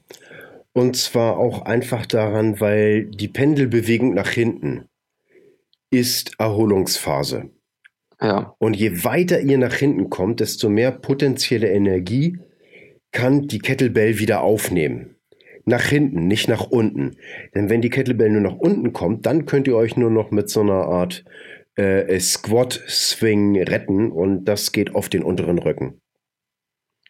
[0.73, 4.87] Und zwar auch einfach daran, weil die Pendelbewegung nach hinten
[5.91, 7.51] ist Erholungsphase.
[8.21, 8.55] Ja.
[8.59, 12.39] Und je weiter ihr nach hinten kommt, desto mehr potenzielle Energie
[13.13, 15.17] kann die Kettlebell wieder aufnehmen.
[15.65, 17.17] Nach hinten, nicht nach unten.
[17.55, 20.49] Denn wenn die Kettlebell nur nach unten kommt, dann könnt ihr euch nur noch mit
[20.49, 21.25] so einer Art
[21.77, 26.01] äh, Squat-Swing retten und das geht auf den unteren Rücken.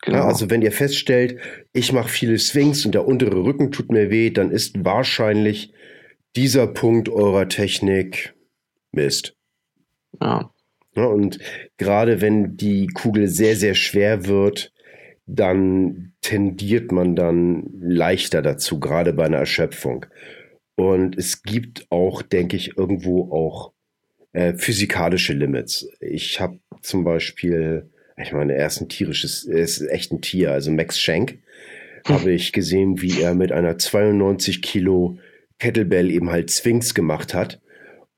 [0.03, 0.19] Genau.
[0.19, 1.39] Ja, also wenn ihr feststellt,
[1.73, 5.73] ich mache viele Swings und der untere Rücken tut mir weh, dann ist wahrscheinlich
[6.37, 8.35] dieser Punkt eurer Technik
[8.93, 9.37] Mist.
[10.21, 10.53] Ja.
[10.95, 11.39] ja und
[11.77, 14.73] gerade wenn die Kugel sehr, sehr schwer wird,
[15.27, 20.07] dann tendiert man dann leichter dazu, gerade bei einer Erschöpfung.
[20.77, 23.73] Und es gibt auch, denke ich, irgendwo auch
[24.33, 25.89] äh, physikalische Limits.
[26.01, 27.90] Ich habe zum Beispiel,
[28.23, 31.39] ich meine, er ist ein tierisches, er ist echt ein Tier, also Max Schenk,
[32.07, 32.15] hm.
[32.15, 35.19] habe ich gesehen, wie er mit einer 92 Kilo
[35.59, 37.61] Kettlebell eben halt Sphinx gemacht hat.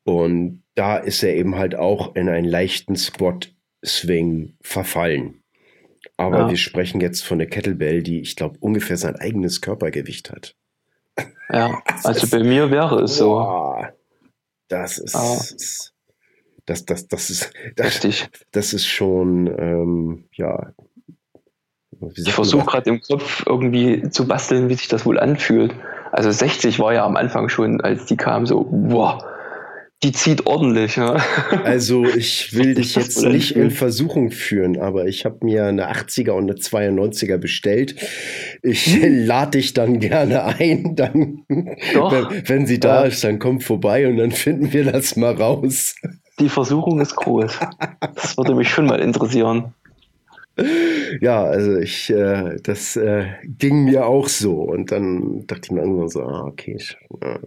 [0.04, 5.42] Und da ist er eben halt auch in einen leichten Squat-Swing verfallen.
[6.16, 6.50] Aber ja.
[6.50, 10.56] wir sprechen jetzt von der Kettlebell, die, ich glaube, ungefähr sein eigenes Körpergewicht hat.
[11.50, 13.44] Ja, also bei mir wäre es so.
[14.68, 15.92] Das ist, ah.
[16.66, 18.00] Das, das, das ist, das,
[18.50, 20.72] das ist schon, ähm, ja.
[22.16, 25.72] Ich versuche gerade im Kopf irgendwie zu basteln, wie sich das wohl anfühlt.
[26.10, 29.24] Also 60 war ja am Anfang schon, als die kam, so, boah,
[30.02, 30.96] die zieht ordentlich.
[30.96, 31.24] Ja.
[31.64, 36.32] Also ich will dich jetzt nicht in Versuchung führen, aber ich habe mir eine 80er
[36.32, 37.96] und eine 92er bestellt.
[38.62, 39.26] Ich hm.
[39.26, 40.96] lade dich dann gerne ein.
[40.96, 43.08] Dann, wenn, wenn, sie da ja.
[43.08, 45.94] ist, dann komm vorbei und dann finden wir das mal raus.
[46.42, 47.56] Die Versuchung ist groß.
[48.16, 49.74] Das würde mich schon mal interessieren.
[51.20, 54.60] Ja, also ich, äh, das äh, ging mir auch so.
[54.62, 57.38] Und dann dachte ich mir irgendwann so, ah, okay, ich, äh,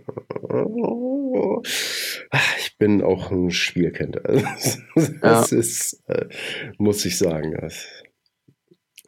[2.58, 4.26] ich bin auch ein Spielkind.
[4.26, 4.80] Also,
[5.22, 5.58] das ja.
[5.58, 6.28] ist, äh,
[6.78, 7.54] muss ich sagen.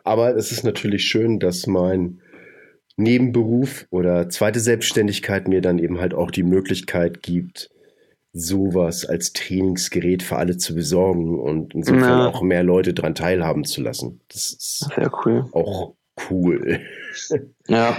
[0.04, 2.20] Aber es ist natürlich schön, dass mein
[2.98, 7.70] Nebenberuf oder zweite Selbstständigkeit mir dann eben halt auch die Möglichkeit gibt,
[8.38, 12.28] sowas als Trainingsgerät für alle zu besorgen und insofern ja.
[12.28, 14.22] auch mehr Leute daran teilhaben zu lassen.
[14.30, 15.46] Das ist Sehr cool.
[15.52, 15.96] auch
[16.30, 16.82] cool.
[17.68, 17.98] Ja.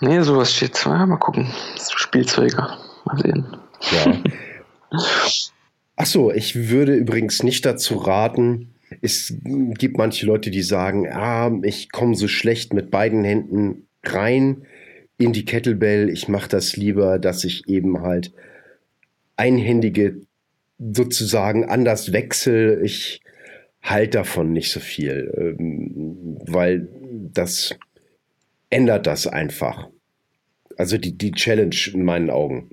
[0.00, 0.84] Nee, sowas steht.
[0.84, 1.48] Ja, mal gucken.
[1.96, 2.68] Spielzeuge.
[3.04, 3.46] Mal sehen.
[3.90, 4.22] Ja.
[5.96, 9.34] Achso, ich würde übrigens nicht dazu raten, es
[9.78, 14.66] gibt manche Leute, die sagen, ah, ich komme so schlecht mit beiden Händen rein
[15.18, 16.10] in die Kettlebell.
[16.10, 18.32] Ich mache das lieber, dass ich eben halt
[19.36, 20.20] einhändige
[20.78, 22.80] sozusagen anders wechsel.
[22.84, 23.20] Ich
[23.82, 26.88] halte davon nicht so viel, ähm, weil
[27.32, 27.76] das
[28.70, 29.88] ändert das einfach.
[30.76, 32.70] Also die, die Challenge in meinen Augen.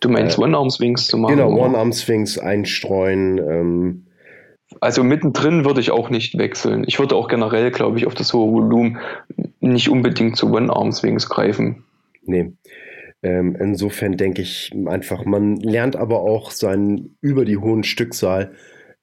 [0.00, 1.36] Du meinst äh, One-Arm-Swings zu machen?
[1.36, 3.38] Genau, One-Arm-Swings einstreuen.
[3.38, 4.06] Ähm,
[4.80, 6.84] also mittendrin würde ich auch nicht wechseln.
[6.86, 8.98] Ich würde auch generell, glaube ich, auf das hohe Volumen
[9.60, 11.84] nicht unbedingt zu One-Arm-Swings greifen.
[12.22, 12.52] Nee.
[13.24, 18.52] Ähm, insofern denke ich einfach, man lernt aber auch seinen, über die hohen Stückzahl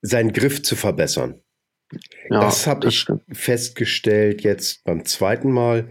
[0.03, 1.41] seinen Griff zu verbessern.
[2.29, 3.23] Ja, das habe ich stimmt.
[3.31, 5.89] festgestellt jetzt beim zweiten Mal.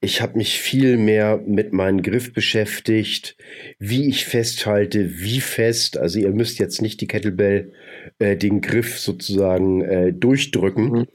[0.00, 3.36] Ich habe mich viel mehr mit meinem Griff beschäftigt,
[3.78, 5.98] wie ich festhalte, wie fest.
[5.98, 7.72] Also ihr müsst jetzt nicht die Kettlebell
[8.18, 11.06] äh, den Griff sozusagen äh, durchdrücken, mhm.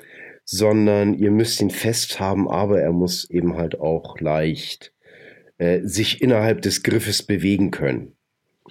[0.46, 4.93] sondern ihr müsst ihn fest haben, aber er muss eben halt auch leicht
[5.58, 8.14] äh, sich innerhalb des Griffes bewegen können.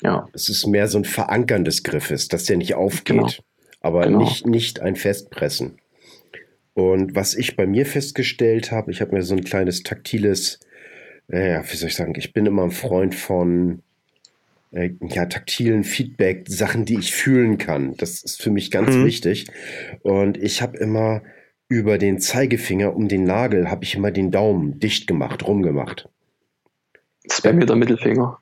[0.02, 0.28] Ja.
[0.32, 3.28] Es ist mehr so ein Verankern des Griffes, dass der nicht aufgeht, genau.
[3.80, 4.20] aber genau.
[4.20, 5.78] Nicht, nicht ein Festpressen.
[6.74, 10.60] Und was ich bei mir festgestellt habe, ich habe mir so ein kleines taktiles,
[11.28, 13.82] äh, wie soll ich sagen, ich bin immer ein Freund von
[14.72, 17.94] äh, ja, taktilen Feedback, Sachen, die ich fühlen kann.
[17.98, 19.04] Das ist für mich ganz mhm.
[19.04, 19.46] wichtig.
[20.02, 21.22] Und ich habe immer
[21.68, 26.08] über den Zeigefinger um den Nagel, habe ich immer den Daumen dicht gemacht, rumgemacht.
[27.24, 28.38] Das wäre mir der Mittelfinger.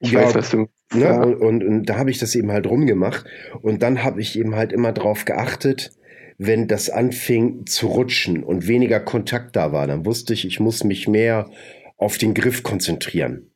[0.00, 0.68] Ich ja, weiß, was du.
[0.92, 1.00] Ne?
[1.00, 1.22] Ja.
[1.22, 3.24] Und, und, und, da habe ich das eben halt rumgemacht.
[3.62, 5.92] Und dann habe ich eben halt immer drauf geachtet,
[6.38, 10.84] wenn das anfing zu rutschen und weniger Kontakt da war, dann wusste ich, ich muss
[10.84, 11.50] mich mehr
[11.96, 13.50] auf den Griff konzentrieren.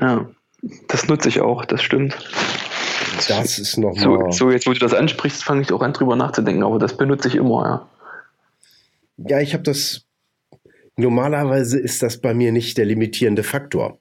[0.00, 0.30] Ja,
[0.88, 2.16] das nutze ich auch, das stimmt.
[3.28, 4.02] Das ist nochmal.
[4.02, 6.96] So, so, jetzt, wo du das ansprichst, fange ich auch an, drüber nachzudenken, aber das
[6.96, 7.88] benutze ich immer, ja.
[9.28, 10.06] Ja, ich habe das
[10.96, 13.98] Normalerweise ist das bei mir nicht der limitierende Faktor.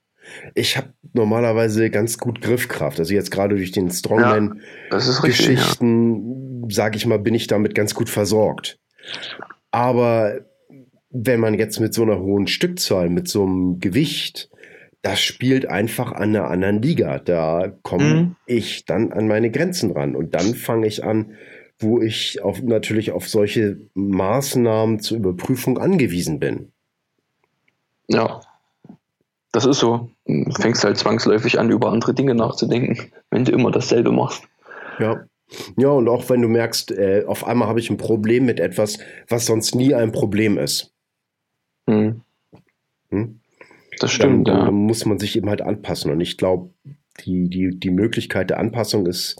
[0.53, 2.99] Ich habe normalerweise ganz gut Griffkraft.
[2.99, 8.09] Also jetzt gerade durch den Strongman-Geschichten, ja, sage ich mal, bin ich damit ganz gut
[8.09, 8.77] versorgt.
[9.71, 10.41] Aber
[11.09, 14.49] wenn man jetzt mit so einer hohen Stückzahl, mit so einem Gewicht,
[15.01, 17.19] das spielt einfach an einer anderen Liga.
[17.19, 18.35] Da komme mhm.
[18.45, 20.15] ich dann an meine Grenzen ran.
[20.15, 21.33] Und dann fange ich an,
[21.79, 26.71] wo ich auf, natürlich auf solche Maßnahmen zur Überprüfung angewiesen bin.
[28.11, 28.41] Ja,
[29.51, 30.09] das ist so.
[30.25, 34.43] Du fängst halt zwangsläufig an, über andere Dinge nachzudenken, wenn du immer dasselbe machst.
[34.99, 35.25] Ja.
[35.77, 38.99] Ja, und auch wenn du merkst, äh, auf einmal habe ich ein Problem mit etwas,
[39.27, 40.93] was sonst nie ein Problem ist.
[41.89, 42.21] Hm.
[43.09, 43.41] Hm?
[43.99, 44.65] Das stimmt, dann, ja.
[44.65, 46.09] Dann muss man sich eben halt anpassen.
[46.09, 46.69] Und ich glaube,
[47.25, 49.37] die, die, die Möglichkeit der Anpassung ist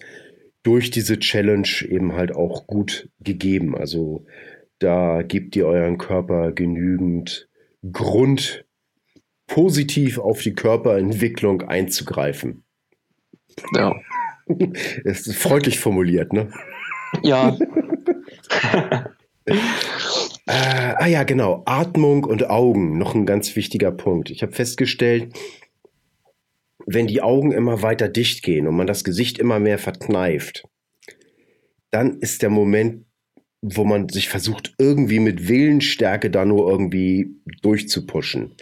[0.64, 3.76] durch diese Challenge eben halt auch gut gegeben.
[3.78, 4.26] Also
[4.80, 7.48] da gebt ihr euren Körper genügend
[7.90, 8.66] Grund
[9.48, 12.64] positiv auf die Körperentwicklung einzugreifen.
[13.76, 13.96] Ja.
[15.06, 16.52] Es ist freundlich formuliert, ne?
[17.22, 17.58] Ja.
[19.46, 19.56] äh,
[20.46, 21.64] ah ja, genau.
[21.66, 24.30] Atmung und Augen, noch ein ganz wichtiger Punkt.
[24.30, 25.32] Ich habe festgestellt,
[26.86, 30.68] wenn die Augen immer weiter dicht gehen und man das Gesicht immer mehr verkneift,
[31.92, 33.06] dann ist der Moment,
[33.62, 38.56] wo man sich versucht, irgendwie mit Willensstärke da nur irgendwie durchzupuschen.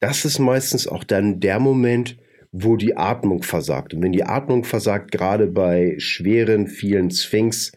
[0.00, 2.18] Das ist meistens auch dann der Moment,
[2.52, 3.94] wo die Atmung versagt.
[3.94, 7.72] Und wenn die Atmung versagt, gerade bei schweren, vielen Sphinx,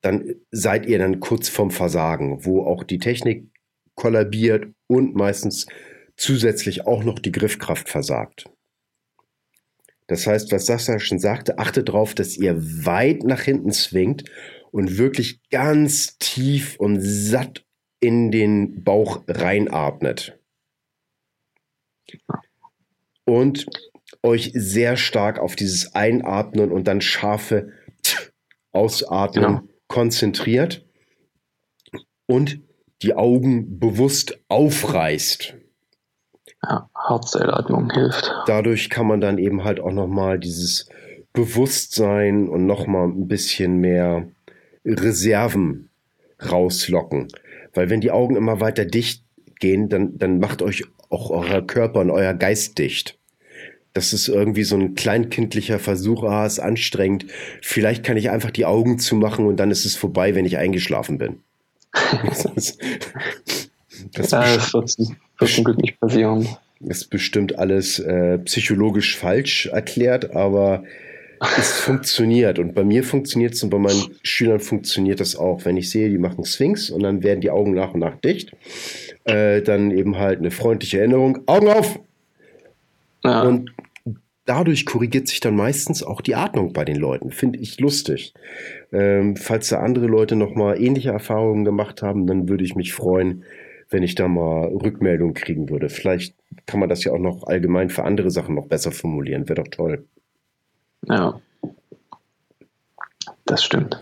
[0.00, 3.50] dann seid ihr dann kurz vorm Versagen, wo auch die Technik
[3.94, 5.66] kollabiert und meistens
[6.16, 8.46] zusätzlich auch noch die Griffkraft versagt.
[10.06, 14.24] Das heißt, was Sascha schon sagte, achtet darauf, dass ihr weit nach hinten zwingt
[14.72, 17.64] und wirklich ganz tief und satt
[18.00, 20.38] in den Bauch reinatmet.
[23.24, 23.66] Und
[24.22, 27.72] euch sehr stark auf dieses Einatmen und dann scharfe
[28.72, 29.62] Ausatmen genau.
[29.88, 30.84] konzentriert
[32.26, 32.60] und
[33.02, 35.54] die Augen bewusst aufreißt.
[36.62, 38.30] Ja, Herzeilatmung hilft.
[38.46, 40.88] Dadurch kann man dann eben halt auch nochmal dieses
[41.32, 44.28] Bewusstsein und nochmal ein bisschen mehr
[44.84, 45.90] Reserven
[46.40, 47.28] rauslocken.
[47.74, 49.24] Weil wenn die Augen immer weiter dicht
[49.58, 53.18] gehen, dann, dann macht euch auch euer Körper und euer Geist dicht.
[53.92, 57.26] Das ist irgendwie so ein kleinkindlicher Versuch, ah, ist anstrengend.
[57.60, 61.18] Vielleicht kann ich einfach die Augen zumachen und dann ist es vorbei, wenn ich eingeschlafen
[61.18, 61.40] bin.
[62.22, 62.44] das,
[64.14, 64.96] das, ja, das wird,
[65.38, 66.48] wird zum Glück nicht passieren.
[66.78, 70.84] Ist bestimmt alles äh, psychologisch falsch erklärt, aber
[71.58, 72.58] es funktioniert.
[72.58, 75.64] Und bei mir funktioniert es und bei meinen Schülern funktioniert das auch.
[75.64, 78.52] Wenn ich sehe, die machen Sphinx und dann werden die Augen nach und nach dicht,
[79.24, 81.40] äh, dann eben halt eine freundliche Erinnerung.
[81.46, 81.98] Augen auf!
[83.24, 83.42] Ja.
[83.42, 83.70] Und
[84.44, 87.30] dadurch korrigiert sich dann meistens auch die Atmung bei den Leuten.
[87.30, 88.34] Finde ich lustig.
[88.92, 93.44] Ähm, falls da andere Leute nochmal ähnliche Erfahrungen gemacht haben, dann würde ich mich freuen,
[93.88, 95.88] wenn ich da mal Rückmeldung kriegen würde.
[95.88, 96.34] Vielleicht
[96.66, 99.48] kann man das ja auch noch allgemein für andere Sachen noch besser formulieren.
[99.48, 100.04] Wäre doch toll.
[101.06, 101.40] Ja.
[103.46, 104.00] Das stimmt.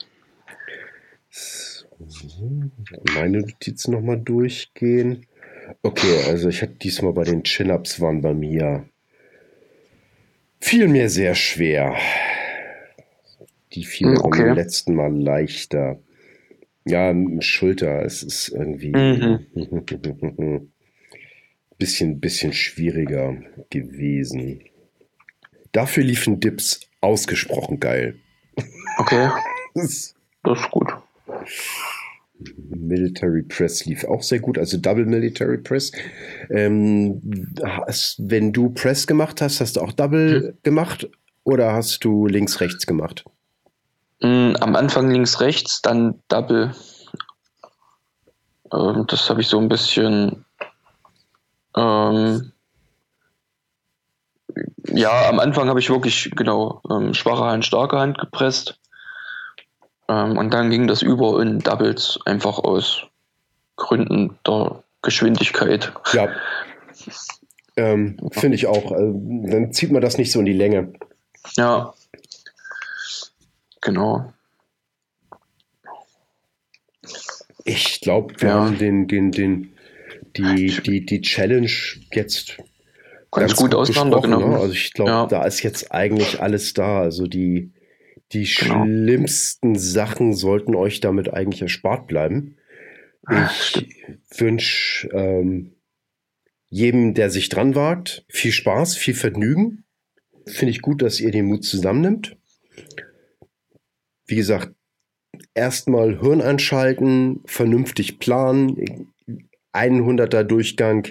[1.30, 2.70] So,
[3.14, 5.26] meine Notizen nochmal durchgehen.
[5.82, 8.88] Okay, also ich hatte diesmal bei den Chin-Ups waren bei mir
[10.60, 11.96] fiel mir sehr schwer.
[13.72, 14.42] Die fielen hm, okay.
[14.44, 15.98] beim letzten Mal leichter.
[16.84, 19.46] Ja, Schulter, es ist irgendwie mhm.
[21.78, 23.36] bisschen, bisschen schwieriger
[23.70, 24.62] gewesen.
[25.72, 28.18] Dafür liefen Dips ausgesprochen geil.
[28.98, 29.30] Okay.
[29.74, 30.92] das, das ist gut.
[32.68, 35.90] Military Press lief auch sehr gut, also Double Military Press.
[36.50, 40.58] Ähm, hast, wenn du Press gemacht hast, hast du auch Double hm.
[40.62, 41.08] gemacht
[41.44, 43.24] oder hast du links-rechts gemacht?
[44.20, 46.74] Mm, am Anfang links-rechts, dann Double.
[48.72, 50.44] Ähm, das habe ich so ein bisschen.
[51.76, 52.52] Ähm,
[54.86, 58.78] ja, am Anfang habe ich wirklich genau ähm, schwache Hand, starke Hand gepresst.
[60.08, 63.02] Ähm, und dann ging das über in Doubles, einfach aus
[63.76, 65.92] Gründen der Geschwindigkeit.
[66.12, 66.28] Ja.
[67.76, 68.90] Ähm, Finde ich auch.
[68.90, 70.92] Also, dann zieht man das nicht so in die Länge.
[71.56, 71.94] Ja.
[73.80, 74.32] Genau.
[77.64, 78.54] Ich glaube, wir ja.
[78.54, 79.72] haben den, den, den,
[80.36, 81.70] die, die, die Challenge
[82.12, 82.56] jetzt
[83.30, 84.50] ganz, ganz gut auseinandergenommen.
[84.50, 84.56] Ne?
[84.58, 85.26] Also ich glaube, ja.
[85.26, 87.00] da ist jetzt eigentlich alles da.
[87.00, 87.72] Also die,
[88.32, 88.84] die genau.
[88.84, 92.56] schlimmsten Sachen sollten euch damit eigentlich erspart bleiben.
[93.30, 93.86] Ich
[94.36, 95.74] wünsche ähm,
[96.70, 99.84] jedem, der sich dran wagt, viel Spaß, viel Vergnügen.
[100.46, 102.36] Finde ich gut, dass ihr den Mut zusammennimmt.
[104.26, 104.74] Wie gesagt,
[105.54, 109.12] erstmal Hirn anschalten, vernünftig planen,
[109.74, 111.06] 100er Durchgang,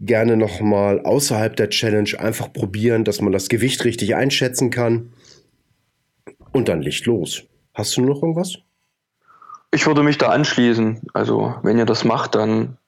[0.00, 5.12] gerne nochmal außerhalb der Challenge einfach probieren, dass man das Gewicht richtig einschätzen kann
[6.52, 7.44] und dann Licht los.
[7.74, 8.54] Hast du noch irgendwas?
[9.72, 11.02] Ich würde mich da anschließen.
[11.12, 12.78] Also, wenn ihr das macht, dann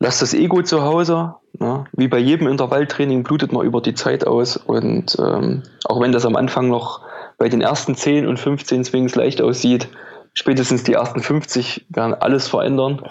[0.00, 1.34] lasst das Ego zu Hause.
[1.58, 1.84] Ne?
[1.92, 4.56] Wie bei jedem Intervalltraining blutet man über die Zeit aus.
[4.56, 7.02] Und ähm, auch wenn das am Anfang noch
[7.38, 9.88] bei den ersten 10 und 15 Swings leicht aussieht,
[10.32, 13.02] spätestens die ersten 50 werden alles verändern.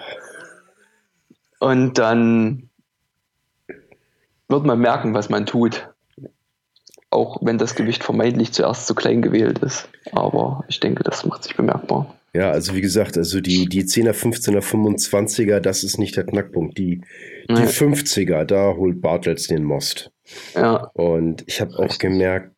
[1.59, 2.69] Und dann
[4.53, 5.89] wird man merken, was man tut
[7.13, 9.87] auch wenn das Gewicht vermeintlich zuerst zu klein gewählt ist.
[10.11, 12.13] Aber ich denke, das macht sich bemerkbar.
[12.33, 16.77] Ja, also wie gesagt, also die, die 10er, 15er, 25er, das ist nicht der Knackpunkt.
[16.79, 17.01] Die,
[17.47, 17.65] die nee.
[17.65, 20.11] 50er, da holt Bartels den Most.
[20.55, 20.89] Ja.
[20.93, 22.51] Und ich habe auch gemerkt,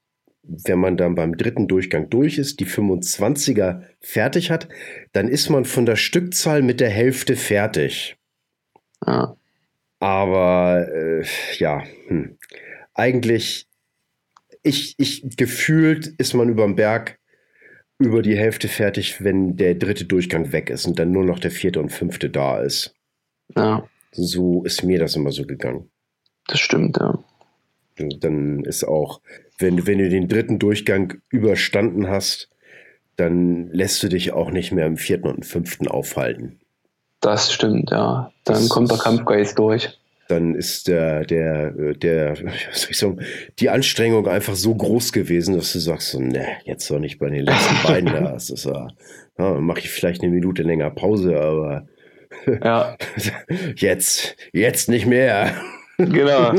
[0.44, 4.70] wenn man dann beim dritten Durchgang durch ist, die 25er fertig hat,
[5.12, 8.16] dann ist man von der Stückzahl mit der Hälfte fertig.
[9.06, 9.36] Ja.
[10.06, 11.26] Aber äh,
[11.58, 12.38] ja, hm.
[12.94, 13.68] eigentlich,
[14.62, 17.18] ich, ich gefühlt ist man über dem Berg
[17.98, 21.50] über die Hälfte fertig, wenn der dritte Durchgang weg ist und dann nur noch der
[21.50, 22.94] vierte und fünfte da ist.
[23.56, 23.90] Ja.
[24.12, 25.90] So ist mir das immer so gegangen.
[26.46, 27.18] Das stimmt, ja.
[27.96, 29.22] dann ist auch,
[29.58, 32.52] wenn, wenn du den dritten Durchgang überstanden hast,
[33.16, 36.60] dann lässt du dich auch nicht mehr im vierten und fünften aufhalten.
[37.22, 38.32] Das stimmt, ja.
[38.44, 39.98] Dann das kommt der Kampfgeist durch
[40.28, 42.36] dann ist der, der, der,
[42.72, 43.20] soll ich sagen,
[43.60, 47.30] die Anstrengung einfach so groß gewesen, dass du sagst, so, ne, jetzt doch nicht bei
[47.30, 48.32] den letzten beiden da.
[48.32, 48.88] Das ist ja,
[49.38, 51.88] ja mache ich vielleicht eine Minute länger Pause, aber
[52.64, 52.98] ja.
[53.78, 55.54] jetzt, jetzt nicht mehr.
[55.98, 56.54] Genau.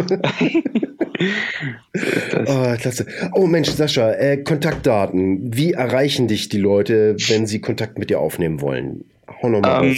[2.46, 3.06] oh, klasse.
[3.34, 5.54] Oh Mensch, Sascha, äh, Kontaktdaten.
[5.54, 9.04] Wie erreichen dich die Leute, wenn sie Kontakt mit dir aufnehmen wollen?
[9.42, 9.96] Hau nochmal um, ähm,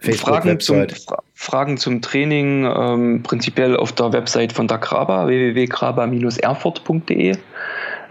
[0.00, 0.86] Fragen zum,
[1.34, 7.36] Fragen zum Training ähm, prinzipiell auf der Website von der Graba, www.graba-erfurt.de.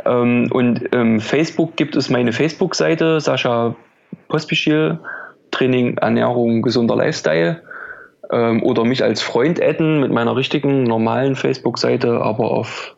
[0.06, 3.76] Ähm, und ähm, Facebook gibt es meine Facebook-Seite, Sascha
[4.28, 5.00] Pospischil,
[5.52, 7.64] Training, Ernährung, gesunder Lifestyle.
[8.32, 12.96] Ähm, oder mich als Freund adden mit meiner richtigen, normalen Facebook-Seite, aber auf,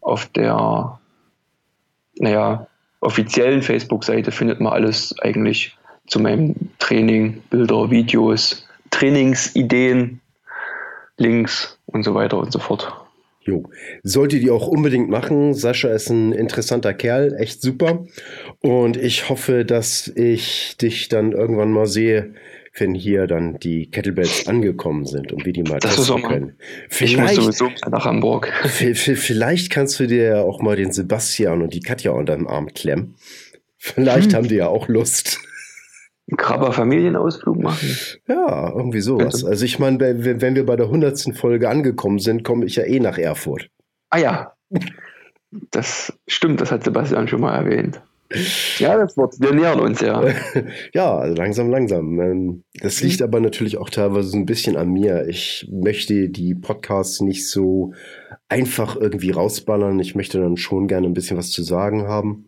[0.00, 0.98] auf der,
[2.16, 2.66] naja,
[3.00, 5.76] offiziellen Facebook-Seite findet man alles eigentlich
[6.06, 10.20] zu meinem Training, Bilder, Videos, Trainingsideen,
[11.16, 12.92] Links und so weiter und so fort.
[13.44, 13.64] Jo.
[14.02, 15.54] Solltet ihr auch unbedingt machen.
[15.54, 18.06] Sascha ist ein interessanter Kerl, echt super.
[18.60, 22.34] Und ich hoffe, dass ich dich dann irgendwann mal sehe,
[22.78, 26.56] wenn hier dann die Kettlebells angekommen sind und wir die mal das testen können.
[26.88, 28.50] Vielleicht, ich muss sowieso nach Hamburg.
[28.64, 33.16] Vielleicht kannst du dir auch mal den Sebastian und die Katja unter den Arm klemmen.
[33.76, 34.34] Vielleicht hm.
[34.34, 35.40] haben die ja auch Lust
[36.30, 37.88] einen Krabber Familienausflug machen.
[38.28, 39.44] Ja, irgendwie sowas.
[39.44, 43.00] Also ich meine, wenn wir bei der hundertsten Folge angekommen sind, komme ich ja eh
[43.00, 43.68] nach Erfurt.
[44.10, 44.52] Ah ja,
[45.70, 48.02] das stimmt, das hat Sebastian schon mal erwähnt.
[48.78, 50.24] Ja, das wird, wir nähern uns ja.
[50.94, 52.18] ja, also langsam, langsam.
[52.20, 55.28] Ähm, das liegt aber natürlich auch teilweise so ein bisschen an mir.
[55.28, 57.92] Ich möchte die Podcasts nicht so
[58.48, 59.98] einfach irgendwie rausballern.
[60.00, 62.46] Ich möchte dann schon gerne ein bisschen was zu sagen haben.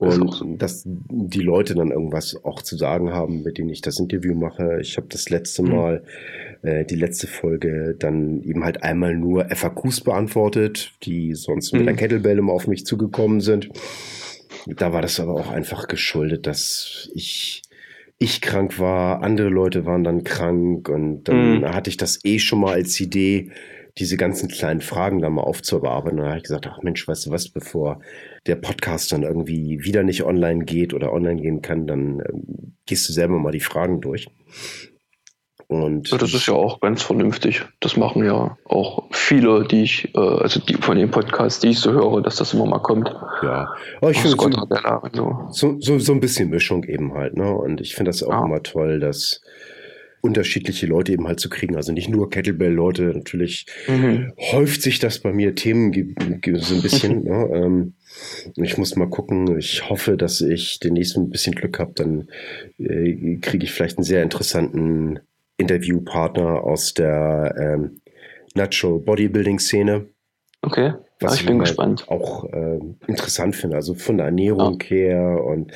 [0.00, 4.34] Und dass die Leute dann irgendwas auch zu sagen haben, mit denen ich das Interview
[4.34, 4.78] mache.
[4.80, 5.68] Ich habe das letzte mhm.
[5.68, 6.04] Mal,
[6.62, 11.92] äh, die letzte Folge, dann eben halt einmal nur FAQs beantwortet, die sonst mit der
[11.92, 11.98] mhm.
[11.98, 13.68] Kettlebell immer auf mich zugekommen sind.
[14.66, 17.62] Da war das aber auch einfach geschuldet, dass ich
[18.22, 21.74] ich krank war, andere Leute waren dann krank und dann mhm.
[21.74, 23.50] hatte ich das eh schon mal als Idee,
[24.00, 26.18] diese ganzen kleinen Fragen da mal aufzuarbeiten.
[26.18, 28.00] Und dann habe ich gesagt, ach Mensch, weißt du was, bevor
[28.46, 33.08] der Podcast dann irgendwie wieder nicht online geht oder online gehen kann, dann ähm, gehst
[33.08, 34.28] du selber mal die Fragen durch.
[35.68, 37.62] Und ja, das ist ja auch ganz vernünftig.
[37.78, 41.78] Das machen ja auch viele, die ich, äh, also die von den Podcasts, die ich
[41.78, 43.08] so höre, dass das immer mal kommt.
[43.42, 44.36] Ja, aber ich finde
[45.12, 47.36] so, so, so, so, ein bisschen Mischung eben halt.
[47.36, 47.48] Ne?
[47.48, 48.44] Und ich finde das auch ja.
[48.46, 49.42] immer toll, dass
[50.20, 51.76] unterschiedliche Leute eben halt zu kriegen.
[51.76, 54.32] Also nicht nur Kettlebell-Leute, natürlich mhm.
[54.52, 57.24] häuft sich das bei mir Themen so ein bisschen.
[57.24, 57.50] ne?
[57.52, 57.94] ähm,
[58.56, 59.58] ich muss mal gucken.
[59.58, 61.92] Ich hoffe, dass ich demnächst ein bisschen Glück habe.
[61.94, 62.28] Dann
[62.78, 65.20] äh, kriege ich vielleicht einen sehr interessanten
[65.56, 68.00] Interviewpartner aus der ähm,
[68.54, 70.06] Natural Bodybuilding-Szene.
[70.62, 70.92] Okay.
[71.20, 72.08] Was ja, ich bin halt gespannt.
[72.08, 73.76] Auch äh, interessant finde.
[73.76, 74.88] Also von der Ernährung ja.
[74.88, 75.72] her und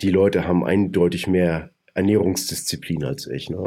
[0.00, 3.50] die Leute haben eindeutig mehr Ernährungsdisziplin als ich.
[3.50, 3.64] Ne?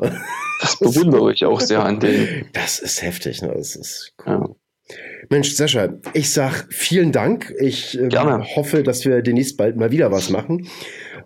[0.61, 2.45] Das bewundere ich auch sehr an denen.
[2.53, 3.53] Das ist heftig, ne?
[3.55, 4.33] Das ist cool.
[4.33, 4.95] Ja.
[5.29, 7.53] Mensch, Sascha, ich sag vielen Dank.
[7.59, 8.09] Ich äh,
[8.55, 10.67] hoffe, dass wir demnächst bald mal wieder was machen.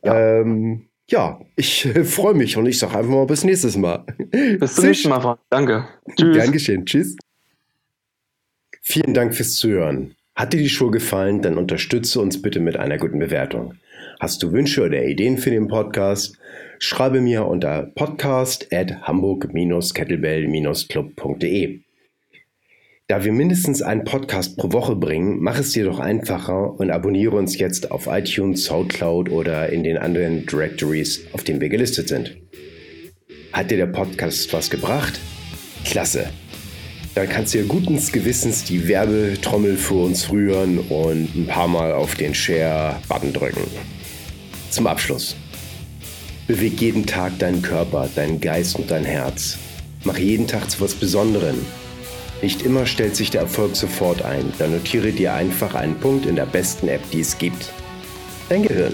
[0.04, 4.06] Ja, ähm, ja ich äh, freue mich und ich sage einfach mal bis nächstes Mal.
[4.60, 5.38] Bis zum nächsten Mal.
[5.50, 5.88] Danke.
[6.16, 6.38] Tschüss.
[6.38, 6.86] Gern geschehen.
[6.86, 7.16] Tschüss.
[8.82, 10.16] Vielen Dank fürs Zuhören.
[10.36, 13.76] Hat dir die Show gefallen, dann unterstütze uns bitte mit einer guten Bewertung.
[14.20, 16.38] Hast du Wünsche oder Ideen für den Podcast?
[16.80, 21.86] Schreibe mir unter podcast at hamburg-kettlebell-club.de.
[23.08, 27.36] Da wir mindestens einen Podcast pro Woche bringen, mach es dir doch einfacher und abonniere
[27.36, 32.36] uns jetzt auf iTunes, Soundcloud oder in den anderen Directories, auf denen wir gelistet sind.
[33.54, 35.20] Hat dir der Podcast was gebracht?
[35.86, 36.32] Klasse!
[37.14, 41.94] Dann kannst du ja guten Gewissens die Werbetrommel für uns rühren und ein paar Mal
[41.94, 43.62] auf den Share-Button drücken.
[44.72, 45.36] Zum Abschluss.
[46.48, 49.58] Beweg jeden Tag deinen Körper, deinen Geist und dein Herz.
[50.04, 51.66] Mach jeden Tag zu was Besonderem.
[52.44, 56.36] Nicht immer stellt sich der Erfolg sofort ein, dann notiere dir einfach einen Punkt in
[56.36, 57.72] der besten App, die es gibt.
[58.50, 58.94] Dein Gehirn.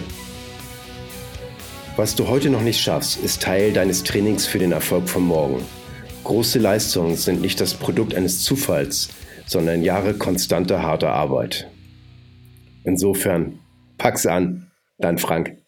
[1.97, 5.61] Was du heute noch nicht schaffst, ist Teil deines Trainings für den Erfolg von morgen.
[6.23, 9.09] Große Leistungen sind nicht das Produkt eines Zufalls,
[9.45, 11.69] sondern Jahre konstanter harter Arbeit.
[12.85, 13.59] Insofern,
[13.97, 15.60] pack's an, dein Frank.